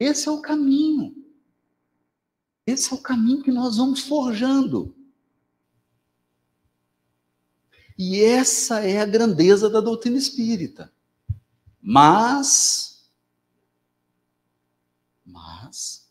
[0.00, 1.14] Esse é o caminho.
[2.66, 4.96] Esse é o caminho que nós vamos forjando.
[7.96, 10.92] E essa é a grandeza da doutrina espírita.
[11.80, 13.08] Mas,
[15.24, 16.10] mas,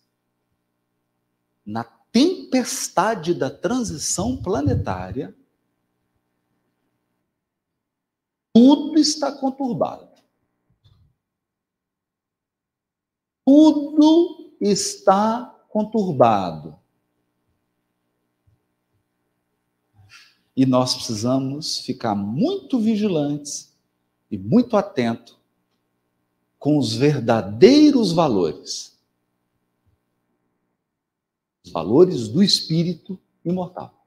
[1.65, 1.83] na
[2.13, 5.35] tempestade da transição planetária,
[8.53, 10.13] tudo está conturbado.
[13.43, 16.79] Tudo está conturbado.
[20.55, 23.75] E nós precisamos ficar muito vigilantes
[24.29, 25.35] e muito atentos
[26.59, 28.92] com os verdadeiros valores
[31.63, 34.05] os valores do espírito imortal.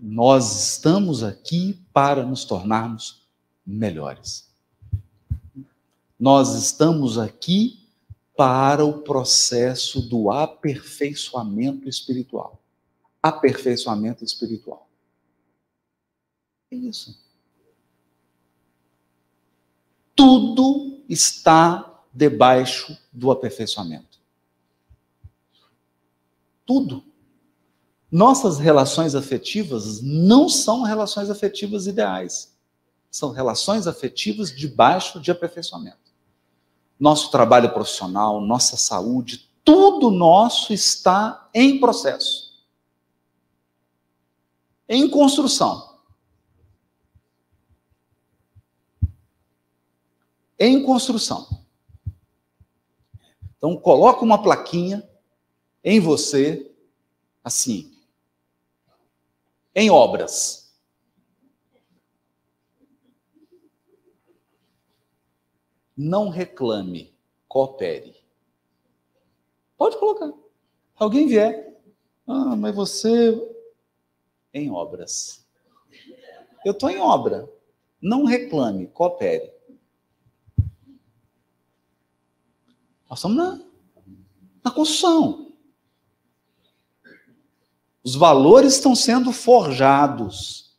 [0.00, 3.28] Nós estamos aqui para nos tornarmos
[3.64, 4.50] melhores.
[6.18, 7.88] Nós estamos aqui
[8.36, 12.62] para o processo do aperfeiçoamento espiritual.
[13.22, 14.88] Aperfeiçoamento espiritual.
[16.70, 17.22] É isso.
[20.14, 24.18] Tudo está debaixo do aperfeiçoamento.
[26.66, 27.04] Tudo.
[28.10, 32.56] Nossas relações afetivas não são relações afetivas ideais.
[33.10, 35.98] São relações afetivas debaixo de aperfeiçoamento.
[36.98, 42.50] Nosso trabalho profissional, nossa saúde, tudo nosso está em processo.
[44.88, 45.98] Em construção.
[50.58, 51.59] Em construção.
[53.60, 55.06] Então, coloca uma plaquinha
[55.84, 56.74] em você
[57.44, 57.94] assim,
[59.74, 60.74] em obras.
[65.94, 67.14] Não reclame,
[67.46, 68.16] coopere.
[69.76, 70.32] Pode colocar.
[70.96, 71.78] Alguém vier.
[72.26, 73.38] Ah, mas você.
[74.54, 75.46] Em obras.
[76.64, 77.46] Eu estou em obra.
[78.00, 79.52] Não reclame, coopere.
[83.10, 83.60] Nós estamos na,
[84.64, 85.52] na construção.
[88.04, 90.78] Os valores estão sendo forjados.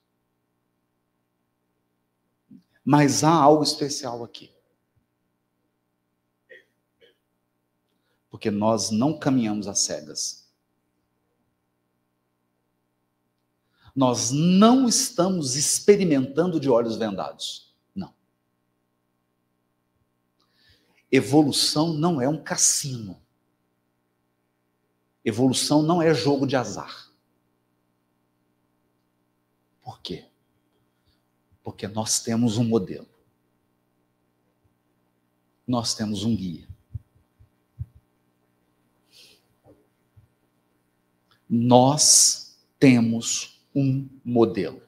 [2.84, 4.52] Mas há algo especial aqui.
[8.30, 10.50] Porque nós não caminhamos às cegas.
[13.94, 17.76] Nós não estamos experimentando de olhos vendados.
[17.94, 18.14] Não.
[21.12, 23.22] Evolução não é um cassino.
[25.26, 27.12] Evolução não é jogo de azar.
[29.82, 30.26] Por quê?
[31.64, 33.10] Porque nós temos um modelo.
[35.68, 36.68] Nós temos um guia.
[41.50, 44.82] Nós temos um modelo.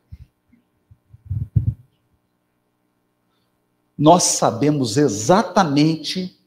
[3.98, 6.39] Nós sabemos exatamente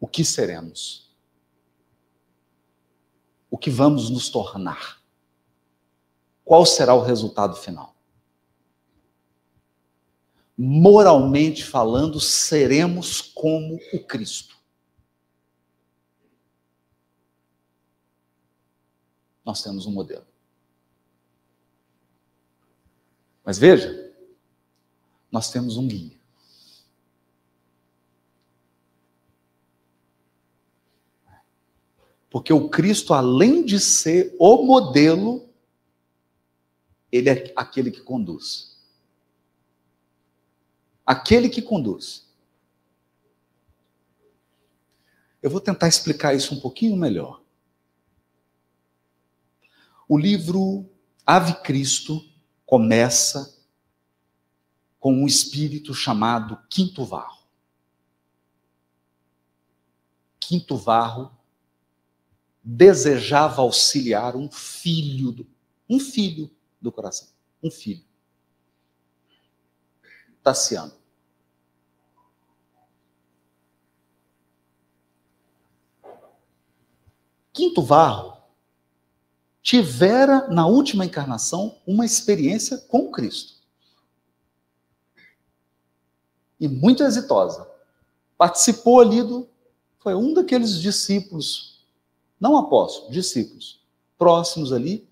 [0.00, 1.14] o que seremos,
[3.50, 5.04] o que vamos nos tornar
[6.44, 7.96] qual será o resultado final?
[10.56, 14.54] Moralmente falando, seremos como o Cristo.
[19.44, 20.26] Nós temos um modelo.
[23.44, 24.13] Mas veja,
[25.34, 26.16] nós temos um guia.
[32.30, 35.48] Porque o Cristo, além de ser o modelo,
[37.10, 38.80] ele é aquele que conduz.
[41.04, 42.28] Aquele que conduz.
[45.42, 47.42] Eu vou tentar explicar isso um pouquinho melhor.
[50.08, 50.88] O livro
[51.26, 52.24] Ave Cristo
[52.64, 53.53] começa
[55.04, 57.46] com um espírito chamado Quinto Varro.
[60.40, 61.30] Quinto Varro
[62.62, 65.46] desejava auxiliar um filho,
[65.90, 66.50] um filho
[66.80, 67.28] do coração.
[67.62, 68.02] Um filho.
[70.42, 70.94] Tassiano.
[77.52, 78.38] Quinto Varro
[79.60, 83.63] tivera na última encarnação uma experiência com Cristo.
[86.58, 87.68] E muito exitosa.
[88.36, 89.48] Participou ali do.
[89.98, 91.86] Foi um daqueles discípulos,
[92.38, 93.80] não apóstolos, discípulos,
[94.18, 95.08] próximos ali,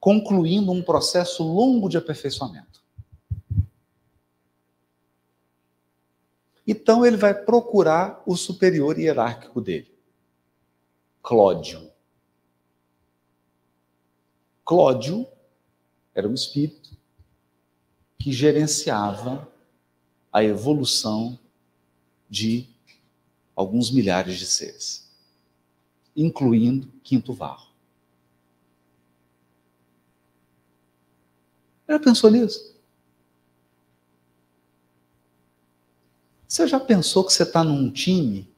[0.00, 2.82] concluindo um processo longo de aperfeiçoamento.
[6.66, 9.94] Então ele vai procurar o superior hierárquico dele,
[11.22, 11.90] Clódio.
[14.64, 15.26] Clódio
[16.14, 16.96] era um espírito
[18.18, 19.46] que gerenciava
[20.34, 21.38] a evolução
[22.28, 22.66] de
[23.54, 25.08] alguns milhares de seres,
[26.16, 27.68] incluindo Quinto Varro.
[31.88, 32.74] Já pensou nisso?
[36.48, 38.48] Você já pensou que você está num time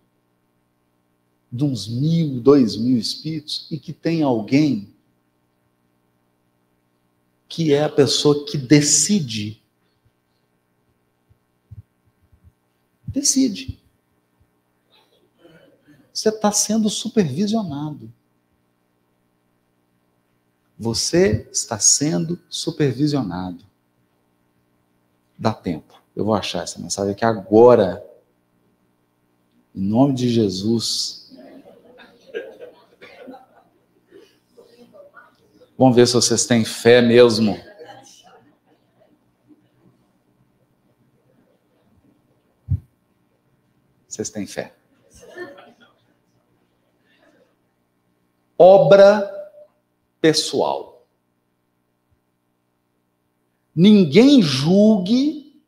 [1.53, 4.95] de uns mil, dois mil espíritos e que tem alguém
[7.47, 9.63] que é a pessoa que decide?
[13.17, 13.83] Decide.
[16.13, 18.13] Você está sendo supervisionado.
[20.79, 23.65] Você está sendo supervisionado.
[25.39, 25.99] Dá tempo.
[26.15, 28.05] Eu vou achar essa mensagem aqui agora.
[29.75, 31.33] Em nome de Jesus.
[35.79, 37.59] Vamos ver se vocês têm fé mesmo.
[44.17, 44.75] Vocês têm fé.
[48.57, 49.31] Obra
[50.23, 51.07] pessoal.
[53.75, 55.63] Ninguém julgue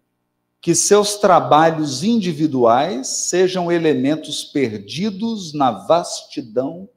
[0.63, 6.89] que seus trabalhos individuais sejam elementos perdidos na vastidão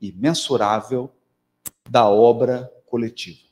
[0.00, 1.14] imensurável
[1.88, 3.46] da obra coletiva.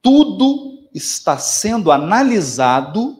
[0.00, 3.19] Tudo está sendo analisado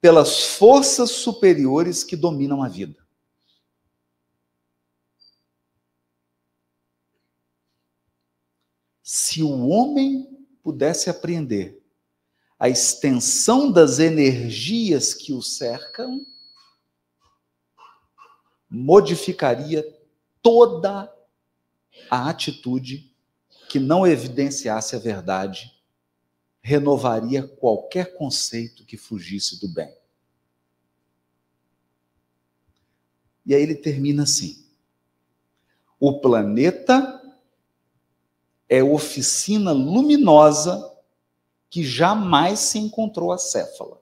[0.00, 2.98] pelas forças superiores que dominam a vida.
[9.02, 11.82] Se o homem pudesse apreender
[12.58, 16.24] a extensão das energias que o cercam,
[18.68, 19.84] modificaria
[20.40, 21.12] toda
[22.10, 23.12] a atitude
[23.68, 25.79] que não evidenciasse a verdade
[26.60, 29.94] renovaria qualquer conceito que fugisse do bem.
[33.46, 34.64] E aí ele termina assim:
[35.98, 37.20] o planeta
[38.68, 40.88] é oficina luminosa
[41.68, 44.00] que jamais se encontrou acéfala.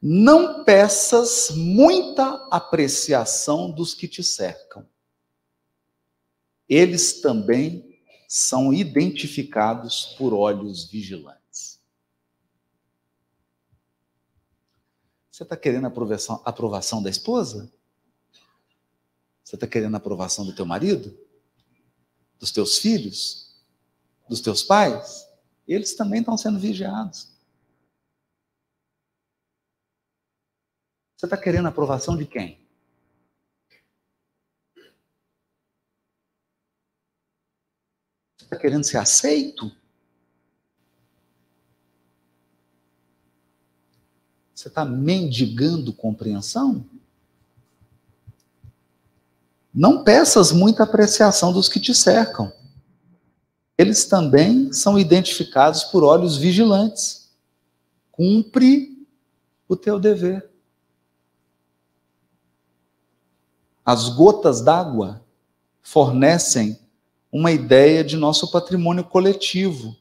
[0.00, 4.88] Não peças muita apreciação dos que te cercam.
[6.68, 7.91] Eles também
[8.34, 11.80] são identificados por olhos vigilantes.
[15.30, 17.72] Você está querendo aprovação, aprovação da esposa?
[19.42, 21.18] Você está querendo aprovação do teu marido?
[22.42, 23.54] dos teus filhos,
[24.28, 25.28] dos teus pais,
[25.64, 27.28] eles também estão sendo vigiados.
[31.16, 32.61] Você está querendo a aprovação de quem?
[38.52, 39.72] Está querendo ser aceito?
[44.54, 46.84] Você está mendigando compreensão?
[49.74, 52.52] Não peças muita apreciação dos que te cercam.
[53.78, 57.32] Eles também são identificados por olhos vigilantes.
[58.12, 59.08] Cumpre
[59.66, 60.48] o teu dever.
[63.84, 65.24] As gotas d'água
[65.82, 66.81] fornecem
[67.32, 69.96] uma ideia de nosso patrimônio coletivo.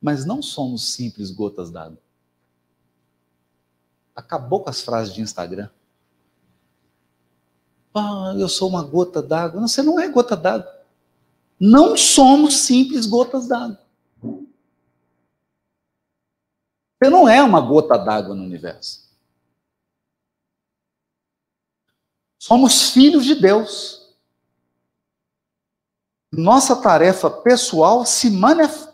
[0.00, 2.00] Mas não somos simples gotas d'água.
[4.14, 5.68] Acabou com as frases de Instagram.
[7.94, 9.60] Ah, eu sou uma gota d'água.
[9.60, 10.72] Não, você não é gota d'água.
[11.60, 13.80] Não somos simples gotas d'água.
[16.98, 19.06] Você não é uma gota d'água no universo.
[22.38, 24.05] Somos filhos de Deus.
[26.36, 28.88] Nossa tarefa pessoal se manif...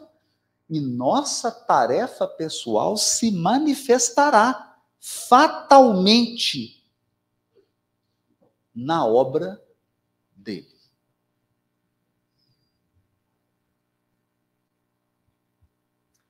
[0.70, 6.86] e nossa tarefa pessoal se manifestará fatalmente
[8.72, 9.62] na obra
[10.36, 10.72] dele.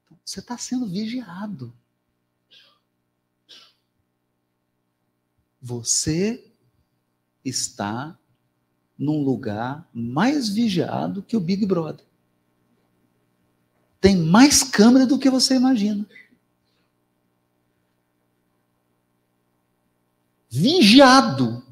[0.04, 1.76] Então, você está sendo vigiado.
[5.60, 6.50] Você
[7.44, 8.18] está
[9.02, 12.06] num lugar mais vigiado que o Big Brother.
[14.00, 16.06] Tem mais câmera do que você imagina.
[20.48, 21.66] Vigiado.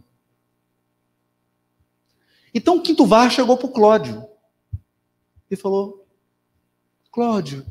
[2.53, 4.29] Então o quinto VAR chegou para o Cláudio
[5.49, 6.05] e falou:
[7.13, 7.65] Cláudio,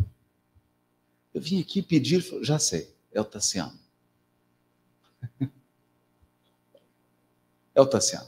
[1.34, 3.78] eu vim aqui pedir, já sei, é o Tassiano.
[7.76, 8.28] É o Tassiano.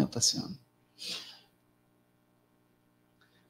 [0.00, 0.56] O Tassiano.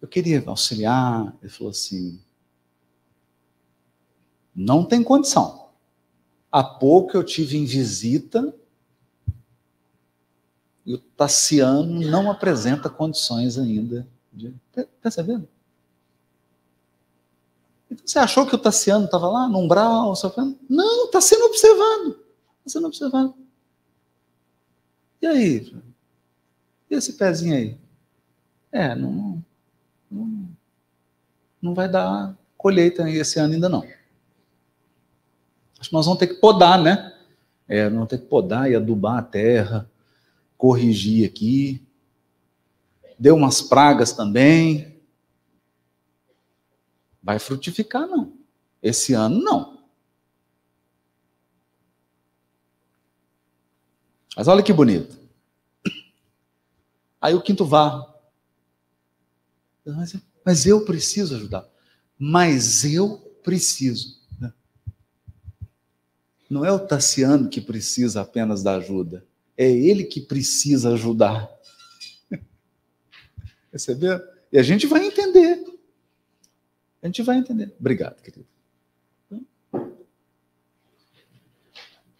[0.00, 2.20] Eu queria auxiliar, ele falou assim:
[4.54, 5.70] não tem condição.
[6.50, 8.54] Há pouco eu tive em visita
[10.84, 14.06] e o Tassiano não apresenta condições ainda.
[14.32, 14.54] De...
[15.00, 15.48] Percebendo?
[17.90, 20.16] Então, você achou que o Tassiano estava lá no umbral?
[20.16, 20.58] Sofrendo?
[20.68, 22.10] Não, está sendo observado.
[22.58, 23.34] Está sendo observado.
[25.20, 25.74] E aí?
[26.92, 27.78] E esse pezinho aí?
[28.70, 29.42] É, não,
[30.10, 30.48] não,
[31.60, 33.82] não vai dar colheita esse ano ainda não.
[35.80, 37.16] Acho que nós vamos ter que podar, né?
[37.66, 39.90] É, nós vamos ter que podar e adubar a terra
[40.58, 41.82] corrigir aqui.
[43.18, 45.00] Deu umas pragas também.
[47.22, 48.34] Vai frutificar, não.
[48.82, 49.82] Esse ano, não.
[54.36, 55.21] Mas olha que bonito.
[57.22, 58.12] Aí o quinto vá.
[60.44, 61.64] Mas eu preciso ajudar.
[62.18, 64.20] Mas eu preciso.
[66.50, 69.24] Não é o Tassiano que precisa apenas da ajuda.
[69.56, 71.48] É ele que precisa ajudar.
[73.70, 74.20] Percebeu?
[74.52, 75.64] E a gente vai entender.
[77.00, 77.74] A gente vai entender.
[77.80, 78.46] Obrigado, querido.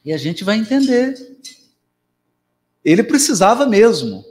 [0.05, 1.38] E a gente vai entender.
[2.84, 4.24] Ele precisava mesmo.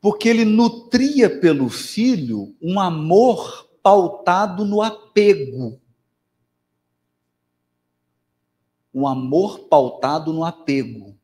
[0.00, 5.80] Porque ele nutria pelo filho um amor pautado no apego.
[8.92, 11.16] Um amor pautado no apego.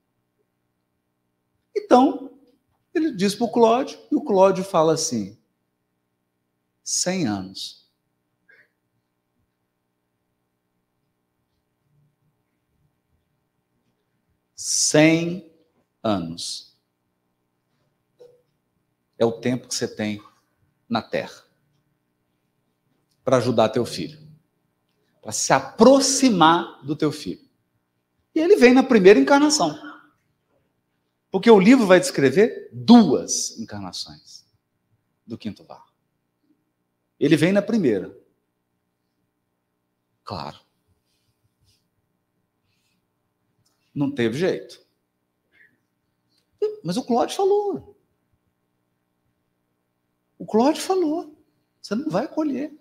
[1.74, 2.27] Então,
[2.97, 5.39] Ele diz para o Cláudio, e o Cláudio fala assim:
[6.83, 7.87] 100 anos.
[14.55, 15.53] Cem
[16.03, 16.76] anos.
[19.19, 20.23] É o tempo que você tem
[20.89, 21.45] na Terra
[23.25, 24.21] para ajudar teu filho,
[25.21, 27.45] para se aproximar do teu filho.
[28.35, 29.77] E ele vem na primeira encarnação.
[31.31, 34.47] Porque o livro vai descrever duas encarnações
[35.27, 35.91] do quinto varro.
[37.19, 38.17] Ele vem na primeira.
[40.23, 40.61] Claro.
[43.95, 44.85] Não teve jeito.
[46.85, 47.95] Mas o Claude falou.
[50.39, 51.34] O Claude falou.
[51.80, 52.72] Você não vai colher.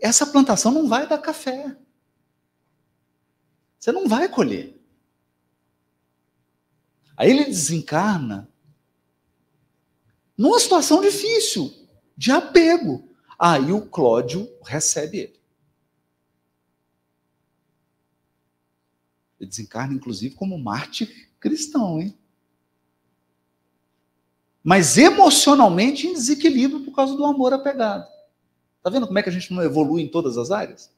[0.00, 1.76] Essa plantação não vai dar café.
[3.78, 4.80] Você não vai colher.
[7.16, 8.50] Aí ele desencarna
[10.36, 11.72] numa situação difícil,
[12.16, 13.08] de apego.
[13.38, 15.40] Aí o Cláudio recebe ele.
[19.38, 22.18] Ele desencarna, inclusive, como mártir cristão, hein?
[24.64, 28.08] Mas emocionalmente em desequilíbrio por causa do amor apegado.
[28.82, 30.90] Tá vendo como é que a gente não evolui em todas as áreas?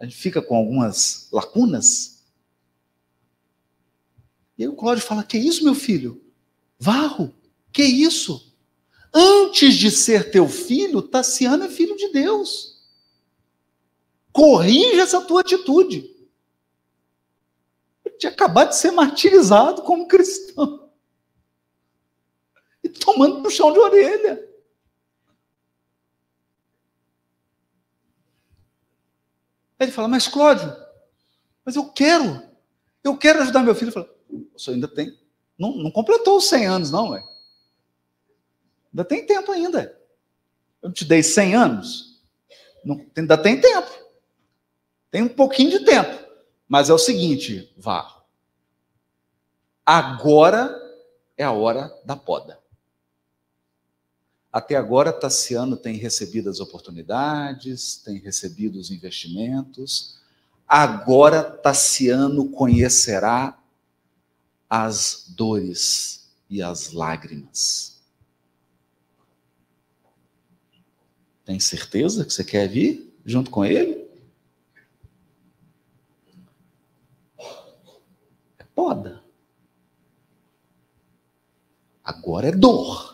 [0.00, 2.24] A gente fica com algumas lacunas.
[4.56, 6.24] E aí o Cláudio fala: Que isso, meu filho?
[6.78, 7.34] Varro,
[7.70, 8.54] que isso?
[9.12, 12.82] Antes de ser teu filho, Tassiano é filho de Deus.
[14.32, 16.10] Corrija essa tua atitude.
[18.04, 20.83] Ele tinha acabado de ser martirizado como cristão.
[23.00, 24.48] Tomando puxão de orelha.
[29.78, 30.74] Aí ele fala, mas Cláudio,
[31.64, 32.42] mas eu quero,
[33.02, 33.88] eu quero ajudar meu filho.
[33.88, 34.10] Ele fala,
[34.56, 35.18] você ainda tem,
[35.58, 37.24] não, não completou os 100 anos, não, ué.
[38.92, 40.00] Ainda tem tempo ainda.
[40.80, 42.22] Eu te dei 100 anos,
[42.84, 43.90] não, ainda tem tempo.
[45.10, 46.24] Tem um pouquinho de tempo.
[46.68, 48.24] Mas é o seguinte, vá.
[49.84, 50.74] Agora
[51.36, 52.58] é a hora da poda.
[54.54, 60.20] Até agora, Tassiano tem recebido as oportunidades, tem recebido os investimentos.
[60.64, 63.60] Agora, Tassiano conhecerá
[64.70, 68.00] as dores e as lágrimas.
[71.44, 74.08] Tem certeza que você quer vir junto com ele?
[78.56, 79.20] É poda.
[82.04, 83.13] Agora é dor.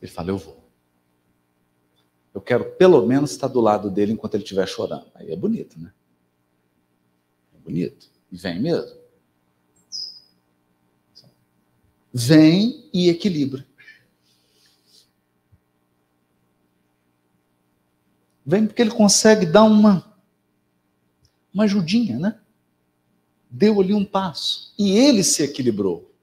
[0.00, 0.68] Ele fala: Eu vou.
[2.34, 5.10] Eu quero pelo menos estar do lado dele enquanto ele estiver chorando.
[5.14, 5.92] Aí é bonito, né?
[7.54, 8.08] É bonito.
[8.30, 8.96] E vem mesmo.
[12.12, 13.66] Vem e equilibra.
[18.44, 20.16] Vem porque ele consegue dar uma,
[21.52, 22.40] uma ajudinha, né?
[23.50, 24.72] Deu ali um passo.
[24.78, 26.14] E ele se equilibrou.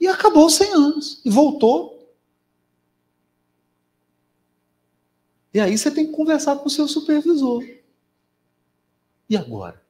[0.00, 1.20] E acabou os 100 anos.
[1.24, 1.91] E voltou
[5.54, 7.62] E aí você tem que conversar com o seu supervisor.
[9.28, 9.82] E agora?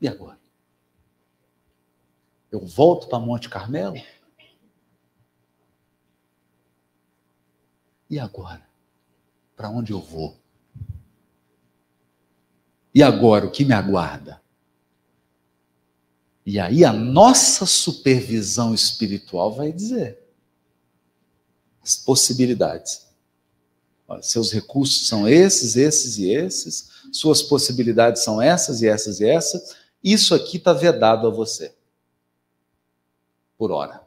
[0.00, 0.38] E agora?
[2.50, 3.96] Eu volto para Monte Carmelo?
[8.08, 8.66] E agora?
[9.54, 10.36] Para onde eu vou?
[12.94, 14.40] E agora o que me aguarda?
[16.46, 20.25] E aí a nossa supervisão espiritual vai dizer:
[21.94, 23.06] possibilidades.
[24.08, 29.28] Olha, seus recursos são esses, esses e esses, suas possibilidades são essas e essas e
[29.28, 29.76] essas.
[30.02, 31.74] Isso aqui está vedado a você.
[33.58, 34.06] Por hora.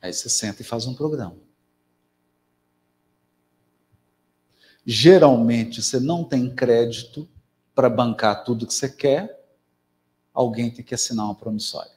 [0.00, 1.38] Aí você senta e faz um programa.
[4.84, 7.26] Geralmente você não tem crédito
[7.74, 9.43] para bancar tudo que você quer,
[10.34, 11.92] alguém tem que assinar uma promissória.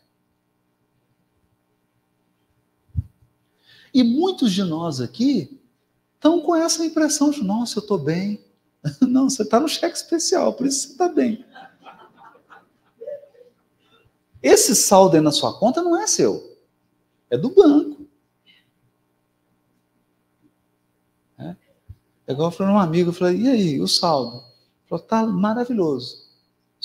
[3.93, 5.59] E muitos de nós aqui
[6.15, 8.45] estão com essa impressão de, nossa, eu estou bem.
[9.01, 11.43] Não, você está no cheque especial, por isso você está bem.
[14.41, 16.57] Esse saldo aí na sua conta não é seu,
[17.29, 18.07] é do banco.
[21.39, 21.55] É,
[22.27, 24.37] é igual eu falei um amigo, eu falei, e aí, o saldo?
[24.37, 26.26] Ele falou, tá maravilhoso.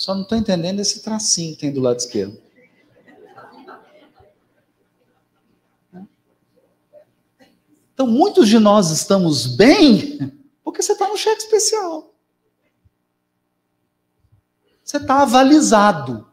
[0.03, 2.37] Só não estou entendendo esse tracinho que tem do lado esquerdo.
[7.93, 12.13] Então, muitos de nós estamos bem porque você está no cheque especial.
[14.83, 16.29] Você está avalizado.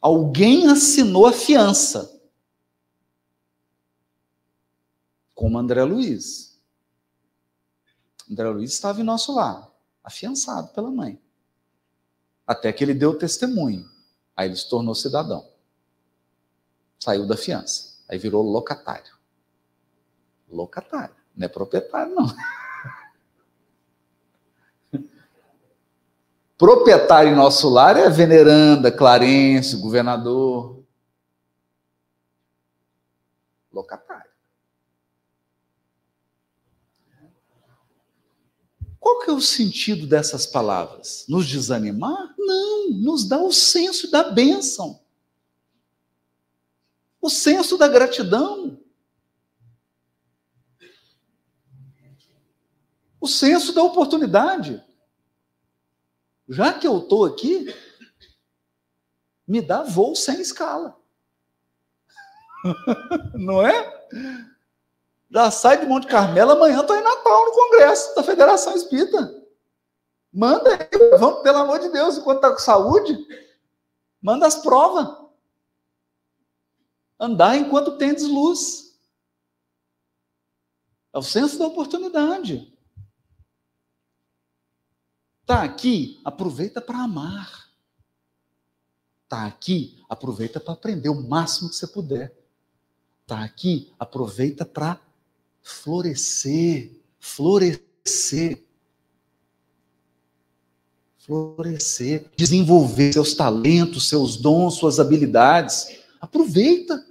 [0.00, 2.22] Alguém assinou a fiança.
[5.34, 6.56] Como André Luiz.
[8.30, 9.68] André Luiz estava em nosso lar,
[10.02, 11.20] afiançado pela mãe.
[12.46, 13.88] Até que ele deu testemunho.
[14.36, 15.46] Aí ele se tornou cidadão.
[16.98, 17.98] Saiu da fiança.
[18.08, 19.14] Aí virou locatário.
[20.48, 21.14] Locatário.
[21.36, 22.26] Não é proprietário, não.
[26.56, 30.82] Proprietário em nosso lar é veneranda, Clarence, governador.
[33.72, 34.07] Locatário.
[39.08, 41.24] Qual que é o sentido dessas palavras?
[41.26, 42.34] Nos desanimar?
[42.36, 45.00] Não, nos dá o senso da bênção.
[47.18, 48.78] O senso da gratidão.
[53.18, 54.84] O senso da oportunidade
[56.46, 57.74] já que eu estou aqui,
[59.46, 60.98] me dá voo sem escala.
[63.34, 64.08] Não é?
[65.30, 69.44] Já sai de Monte Carmelo, amanhã estou em Natal no Congresso da Federação Espírita.
[70.32, 73.16] Manda aí, vamos, pelo amor de Deus, enquanto está com saúde,
[74.22, 75.28] manda as provas.
[77.20, 78.98] Andar enquanto tem luz.
[81.12, 82.72] É o senso da oportunidade.
[85.42, 87.68] Está aqui, aproveita para amar.
[89.24, 92.34] Está aqui, aproveita para aprender o máximo que você puder.
[93.22, 95.00] Está aqui, aproveita para
[95.62, 98.64] florescer, florescer.
[101.18, 105.98] Florescer, desenvolver seus talentos, seus dons, suas habilidades.
[106.20, 107.06] Aproveita.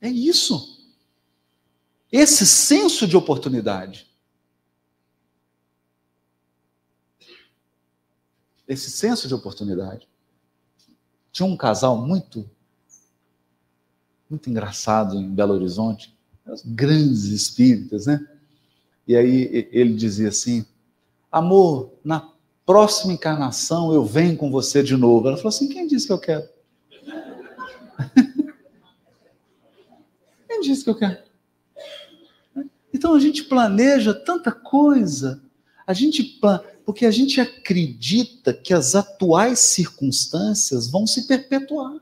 [0.00, 0.74] É isso
[2.16, 4.08] esse senso de oportunidade.
[8.68, 10.08] Esse senso de oportunidade.
[11.34, 12.48] Tinha um casal muito,
[14.30, 16.16] muito engraçado em Belo Horizonte,
[16.64, 18.24] grandes espíritas, né?
[19.08, 20.64] E aí ele dizia assim:
[21.32, 22.30] Amor, na
[22.64, 25.26] próxima encarnação eu venho com você de novo.
[25.26, 26.48] Ela falou assim: Quem disse que eu quero?
[30.46, 31.18] Quem disse que eu quero?
[32.92, 35.42] Então a gente planeja tanta coisa,
[35.84, 36.22] a gente
[36.84, 41.98] porque a gente acredita que as atuais circunstâncias vão se perpetuar.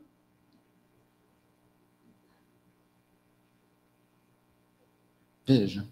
[5.47, 5.87] Veja,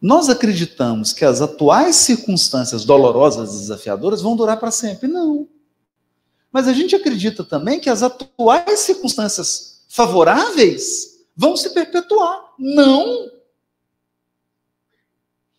[0.00, 5.08] nós acreditamos que as atuais circunstâncias dolorosas e desafiadoras vão durar para sempre.
[5.08, 5.48] Não.
[6.52, 12.52] Mas a gente acredita também que as atuais circunstâncias favoráveis vão se perpetuar.
[12.58, 13.30] Não.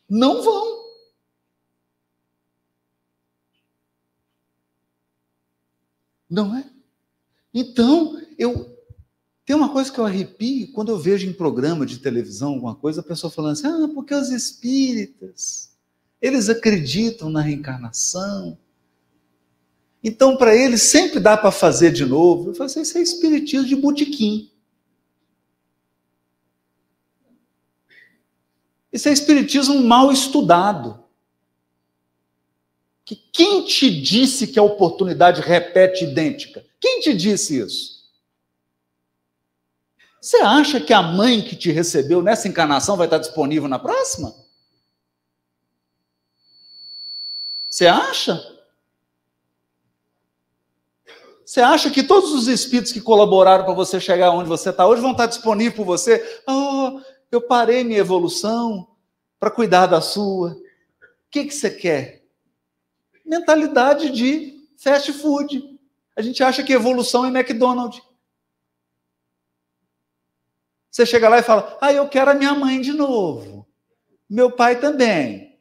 [0.07, 0.74] Não vão.
[6.35, 6.69] Não é?
[7.53, 8.75] Então, eu
[9.45, 12.99] tem uma coisa que eu arrepio quando eu vejo em programa de televisão alguma coisa,
[12.99, 15.71] a pessoa falando assim: "Ah, porque os espíritas,
[16.21, 18.57] eles acreditam na reencarnação.
[20.03, 22.49] Então, para eles sempre dá para fazer de novo".
[22.49, 24.51] Eu falo assim: "Isso é espiritismo de botequim".
[28.91, 31.04] Isso é espiritismo mal estudado.
[33.05, 36.65] Que quem te disse que a oportunidade repete idêntica?
[36.81, 38.03] Quem te disse isso?
[40.19, 44.33] Você acha que a mãe que te recebeu nessa encarnação vai estar disponível na próxima?
[47.69, 48.41] Você acha?
[51.45, 55.03] Você acha que todos os espíritos que colaboraram para você chegar onde você está hoje
[55.03, 56.41] vão estar disponíveis por você?
[56.47, 56.99] Oh,
[57.31, 58.87] eu parei minha evolução
[59.39, 60.53] para cuidar da sua.
[60.53, 60.57] O
[61.29, 62.24] que, que você quer?
[63.25, 65.79] Mentalidade de fast food.
[66.15, 68.01] A gente acha que evolução é McDonald's.
[70.91, 73.67] Você chega lá e fala: Ah, eu quero a minha mãe de novo.
[74.29, 75.59] Meu pai também.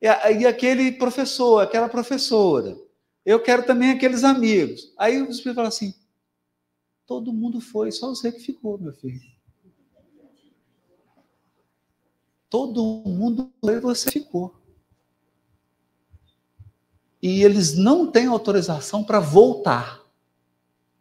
[0.00, 0.08] E,
[0.46, 2.76] aquele professor, aquela professora.
[3.24, 4.92] Eu quero também aqueles amigos.
[4.98, 5.94] Aí o Espírito fala assim:
[7.06, 9.20] Todo mundo foi, só você que ficou, meu filho.
[12.50, 14.57] Todo mundo e você ficou.
[17.22, 20.02] E eles não têm autorização para voltar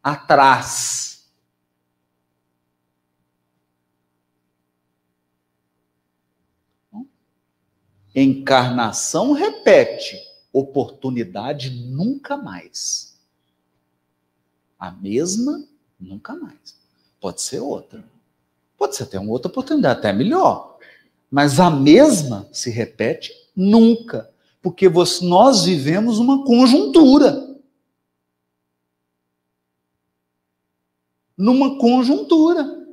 [0.02, 1.08] atrás.
[8.16, 10.18] Encarnação repete,
[10.52, 13.16] oportunidade nunca mais.
[14.80, 15.64] A mesma,
[16.00, 16.76] nunca mais.
[17.22, 18.04] Pode ser outra.
[18.76, 20.80] Pode ser até uma outra oportunidade, até melhor.
[21.30, 24.32] Mas a mesma se repete nunca.
[24.68, 24.90] Porque
[25.22, 27.58] nós vivemos uma conjuntura.
[31.38, 32.86] Numa conjuntura.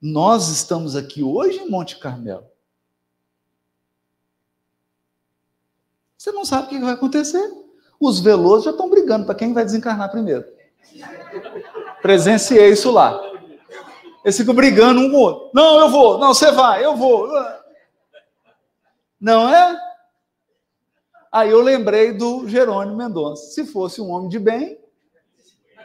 [0.00, 2.46] Nós estamos aqui hoje em Monte Carmelo.
[6.16, 7.46] Você não sabe o que vai acontecer.
[8.00, 10.46] Os velosos já estão brigando para quem vai desencarnar primeiro.
[12.00, 13.20] Presenciei isso lá.
[14.24, 15.50] Eles ficam brigando um com o outro.
[15.52, 16.18] Não, eu vou.
[16.18, 16.82] Não, você vai.
[16.82, 17.28] Eu vou.
[19.22, 19.80] Não é?
[21.30, 23.52] Aí eu lembrei do Jerônimo Mendonça.
[23.52, 24.76] Se fosse um homem de bem.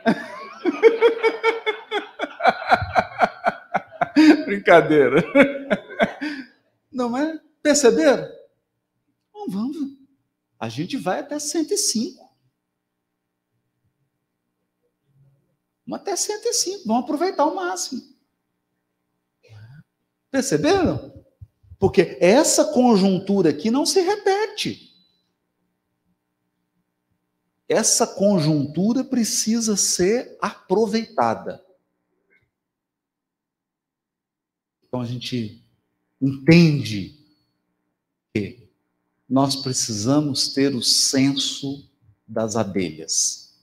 [4.44, 5.24] Brincadeira.
[6.92, 7.40] Não é?
[7.62, 8.28] Perceberam?
[9.30, 9.78] Então, vamos.
[10.60, 12.28] A gente vai até 105.
[15.86, 16.88] Vamos até 105.
[16.88, 18.02] Vamos aproveitar o máximo.
[20.32, 21.16] Perceberam?
[21.80, 24.88] Porque essa conjuntura aqui não se repete.
[27.70, 31.64] Essa conjuntura precisa ser aproveitada.
[34.88, 35.62] Então a gente
[36.20, 37.20] entende
[38.34, 38.68] que
[39.28, 41.90] nós precisamos ter o senso
[42.26, 43.54] das abelhas.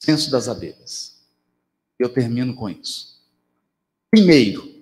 [0.00, 1.24] Senso das abelhas.
[1.98, 3.17] Eu termino com isso.
[4.10, 4.78] Primeiro,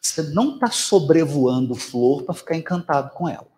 [0.00, 3.50] você não está sobrevoando flor para ficar encantado com ela.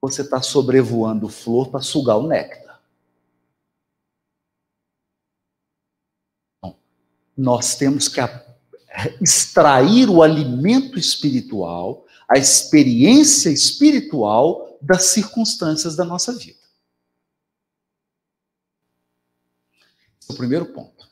[0.00, 2.82] Você está sobrevoando flor para sugar o néctar.
[6.58, 6.76] Então,
[7.36, 8.20] nós temos que
[9.20, 16.58] extrair o alimento espiritual, a experiência espiritual das circunstâncias da nossa vida.
[20.20, 21.11] Esse é o primeiro ponto.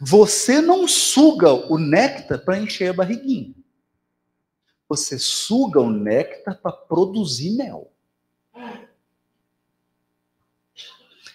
[0.00, 3.54] Você não suga o néctar para encher a barriguinha.
[4.88, 7.92] Você suga o néctar para produzir mel.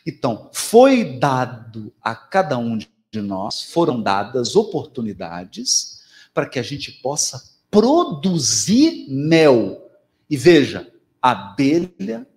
[0.05, 6.03] Então, foi dado a cada um de nós, foram dadas oportunidades
[6.33, 9.89] para que a gente possa produzir mel.
[10.29, 10.91] E veja,
[11.21, 12.27] abelha,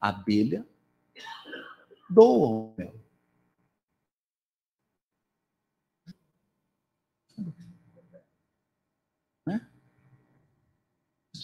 [0.00, 0.66] abelha
[2.08, 3.01] doa o mel.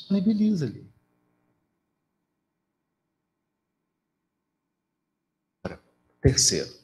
[0.09, 0.89] Disponibiliza ali.
[6.21, 6.79] Terceiro.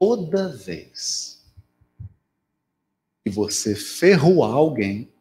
[0.00, 1.46] Toda vez
[3.22, 5.12] que você ferroar alguém,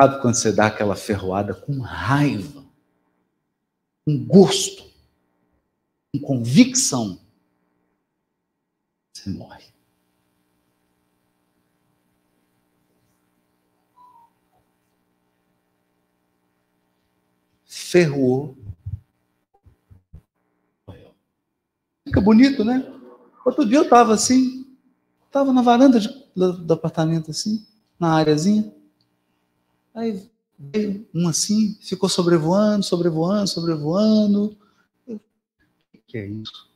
[0.00, 2.64] sabe quando você dá aquela ferroada com raiva,
[4.06, 4.90] com gosto,
[6.12, 7.25] com convicção?
[9.26, 9.64] Você morre.
[17.64, 18.56] Ferrou.
[22.04, 22.84] Fica bonito, né?
[23.44, 24.66] Outro dia eu estava assim,
[25.26, 27.66] estava na varanda de, do, do, apartamento assim,
[27.98, 28.72] na áreazinha.
[29.94, 34.56] Aí veio um assim, ficou sobrevoando, sobrevoando, sobrevoando.
[35.08, 35.18] O
[36.06, 36.70] que é isso?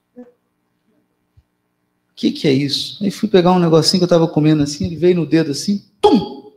[2.21, 3.03] Que, que é isso?
[3.03, 5.91] Aí fui pegar um negocinho que eu estava comendo assim, ele veio no dedo assim,
[6.03, 6.53] tum!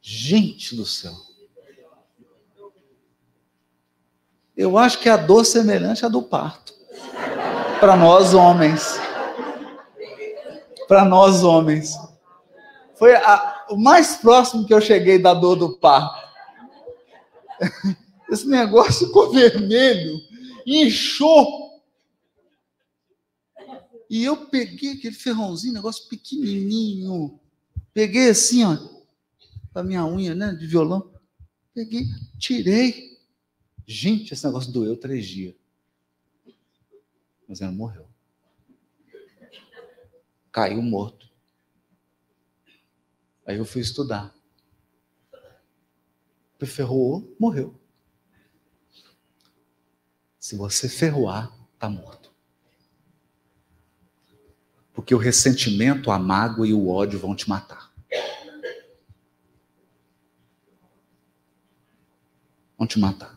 [0.00, 1.12] Gente do céu.
[4.56, 6.72] Eu acho que a dor semelhante à do parto.
[7.78, 8.98] Para nós homens.
[10.88, 11.94] Para nós homens.
[12.94, 16.26] Foi a, o mais próximo que eu cheguei da dor do parto.
[18.32, 20.18] Esse negócio ficou vermelho,
[20.66, 21.65] inchou
[24.08, 27.40] e eu peguei aquele ferrãozinho, negócio pequenininho.
[27.92, 28.76] Peguei assim, ó,
[29.74, 31.12] a minha unha, né, de violão.
[31.74, 32.06] Peguei,
[32.38, 33.20] tirei.
[33.86, 35.54] Gente, esse negócio doeu três dias.
[37.48, 38.08] Mas ela morreu.
[40.50, 41.30] Caiu morto.
[43.46, 44.34] Aí eu fui estudar.
[46.64, 47.78] Ferroou, morreu.
[50.38, 52.25] Se você ferroar, está morto.
[54.96, 57.92] Porque o ressentimento, a mágoa e o ódio vão te matar.
[62.76, 63.36] Vão te matar.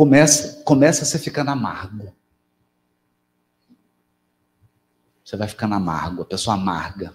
[0.00, 2.14] começa, começa você ficar amargo.
[5.22, 7.14] Você vai ficando amargo, a pessoa amarga.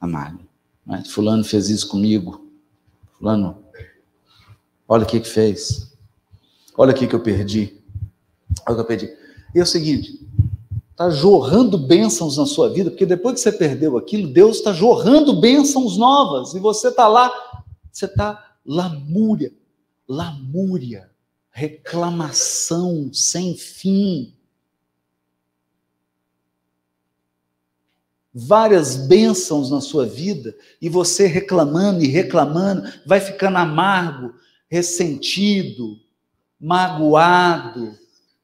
[0.00, 0.40] Amarga.
[0.86, 1.04] Né?
[1.04, 2.50] Fulano fez isso comigo.
[3.18, 3.62] Fulano,
[4.88, 5.94] olha o que que fez.
[6.74, 7.84] Olha o que que eu perdi.
[8.66, 9.23] Olha o que eu perdi.
[9.54, 10.20] E é o seguinte,
[10.90, 15.40] está jorrando bênçãos na sua vida, porque depois que você perdeu aquilo, Deus está jorrando
[15.40, 17.32] bênçãos novas, e você está lá,
[17.90, 19.52] você está lamúria,
[20.08, 21.10] lamúria,
[21.50, 24.34] reclamação sem fim.
[28.32, 34.34] Várias bênçãos na sua vida, e você reclamando e reclamando, vai ficando amargo,
[34.68, 35.96] ressentido,
[36.60, 37.96] magoado.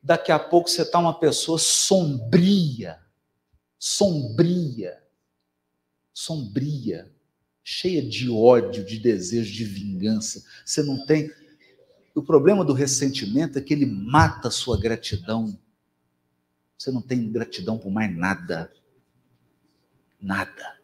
[0.02, 2.98] Daqui a pouco você está uma pessoa sombria,
[3.78, 5.02] sombria,
[6.12, 7.12] sombria,
[7.62, 10.42] cheia de ódio, de desejo de vingança.
[10.64, 11.30] Você não tem
[12.14, 15.58] o problema do ressentimento é que ele mata a sua gratidão.
[16.76, 18.72] Você não tem gratidão por mais nada.
[20.20, 20.79] Nada.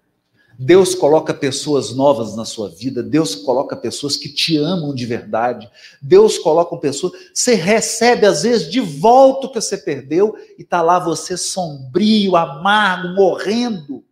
[0.58, 5.70] Deus coloca pessoas novas na sua vida, Deus coloca pessoas que te amam de verdade,
[6.00, 10.80] Deus coloca pessoas, você recebe às vezes de volta o que você perdeu e está
[10.80, 14.02] lá você sombrio, amargo, morrendo,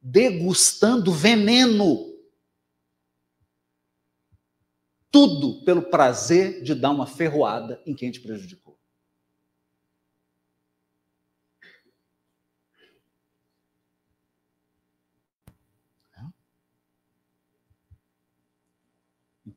[0.00, 2.12] degustando veneno.
[5.10, 8.61] Tudo pelo prazer de dar uma ferroada em quem te prejudicou.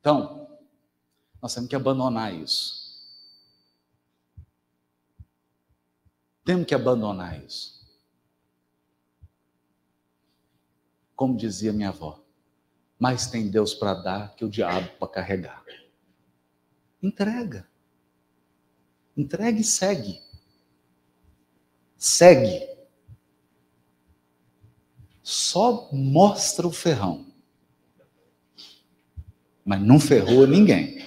[0.06, 0.48] Então,
[1.42, 2.96] nós temos que abandonar isso.
[6.44, 7.84] Temos que abandonar isso.
[11.16, 12.22] Como dizia minha avó,
[12.96, 15.64] mais tem Deus para dar que o diabo para carregar.
[17.02, 17.68] Entrega.
[19.16, 20.22] Entrega e segue.
[21.96, 22.64] Segue.
[25.20, 27.25] Só mostra o ferrão.
[29.66, 31.04] Mas não ferrou ninguém.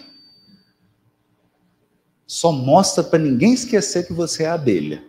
[2.28, 5.02] Só mostra para ninguém esquecer que você é abelha.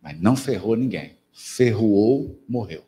[0.00, 1.18] Mas não ferrou ninguém.
[1.32, 2.84] Ferroou, morreu.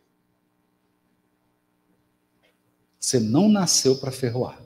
[3.00, 4.62] Você não nasceu para ferroar.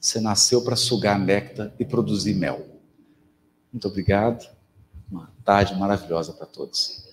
[0.00, 2.66] Você nasceu para sugar néctar e produzir mel.
[3.72, 4.44] Muito obrigado.
[5.10, 7.08] Uma tarde maravilhosa para todos.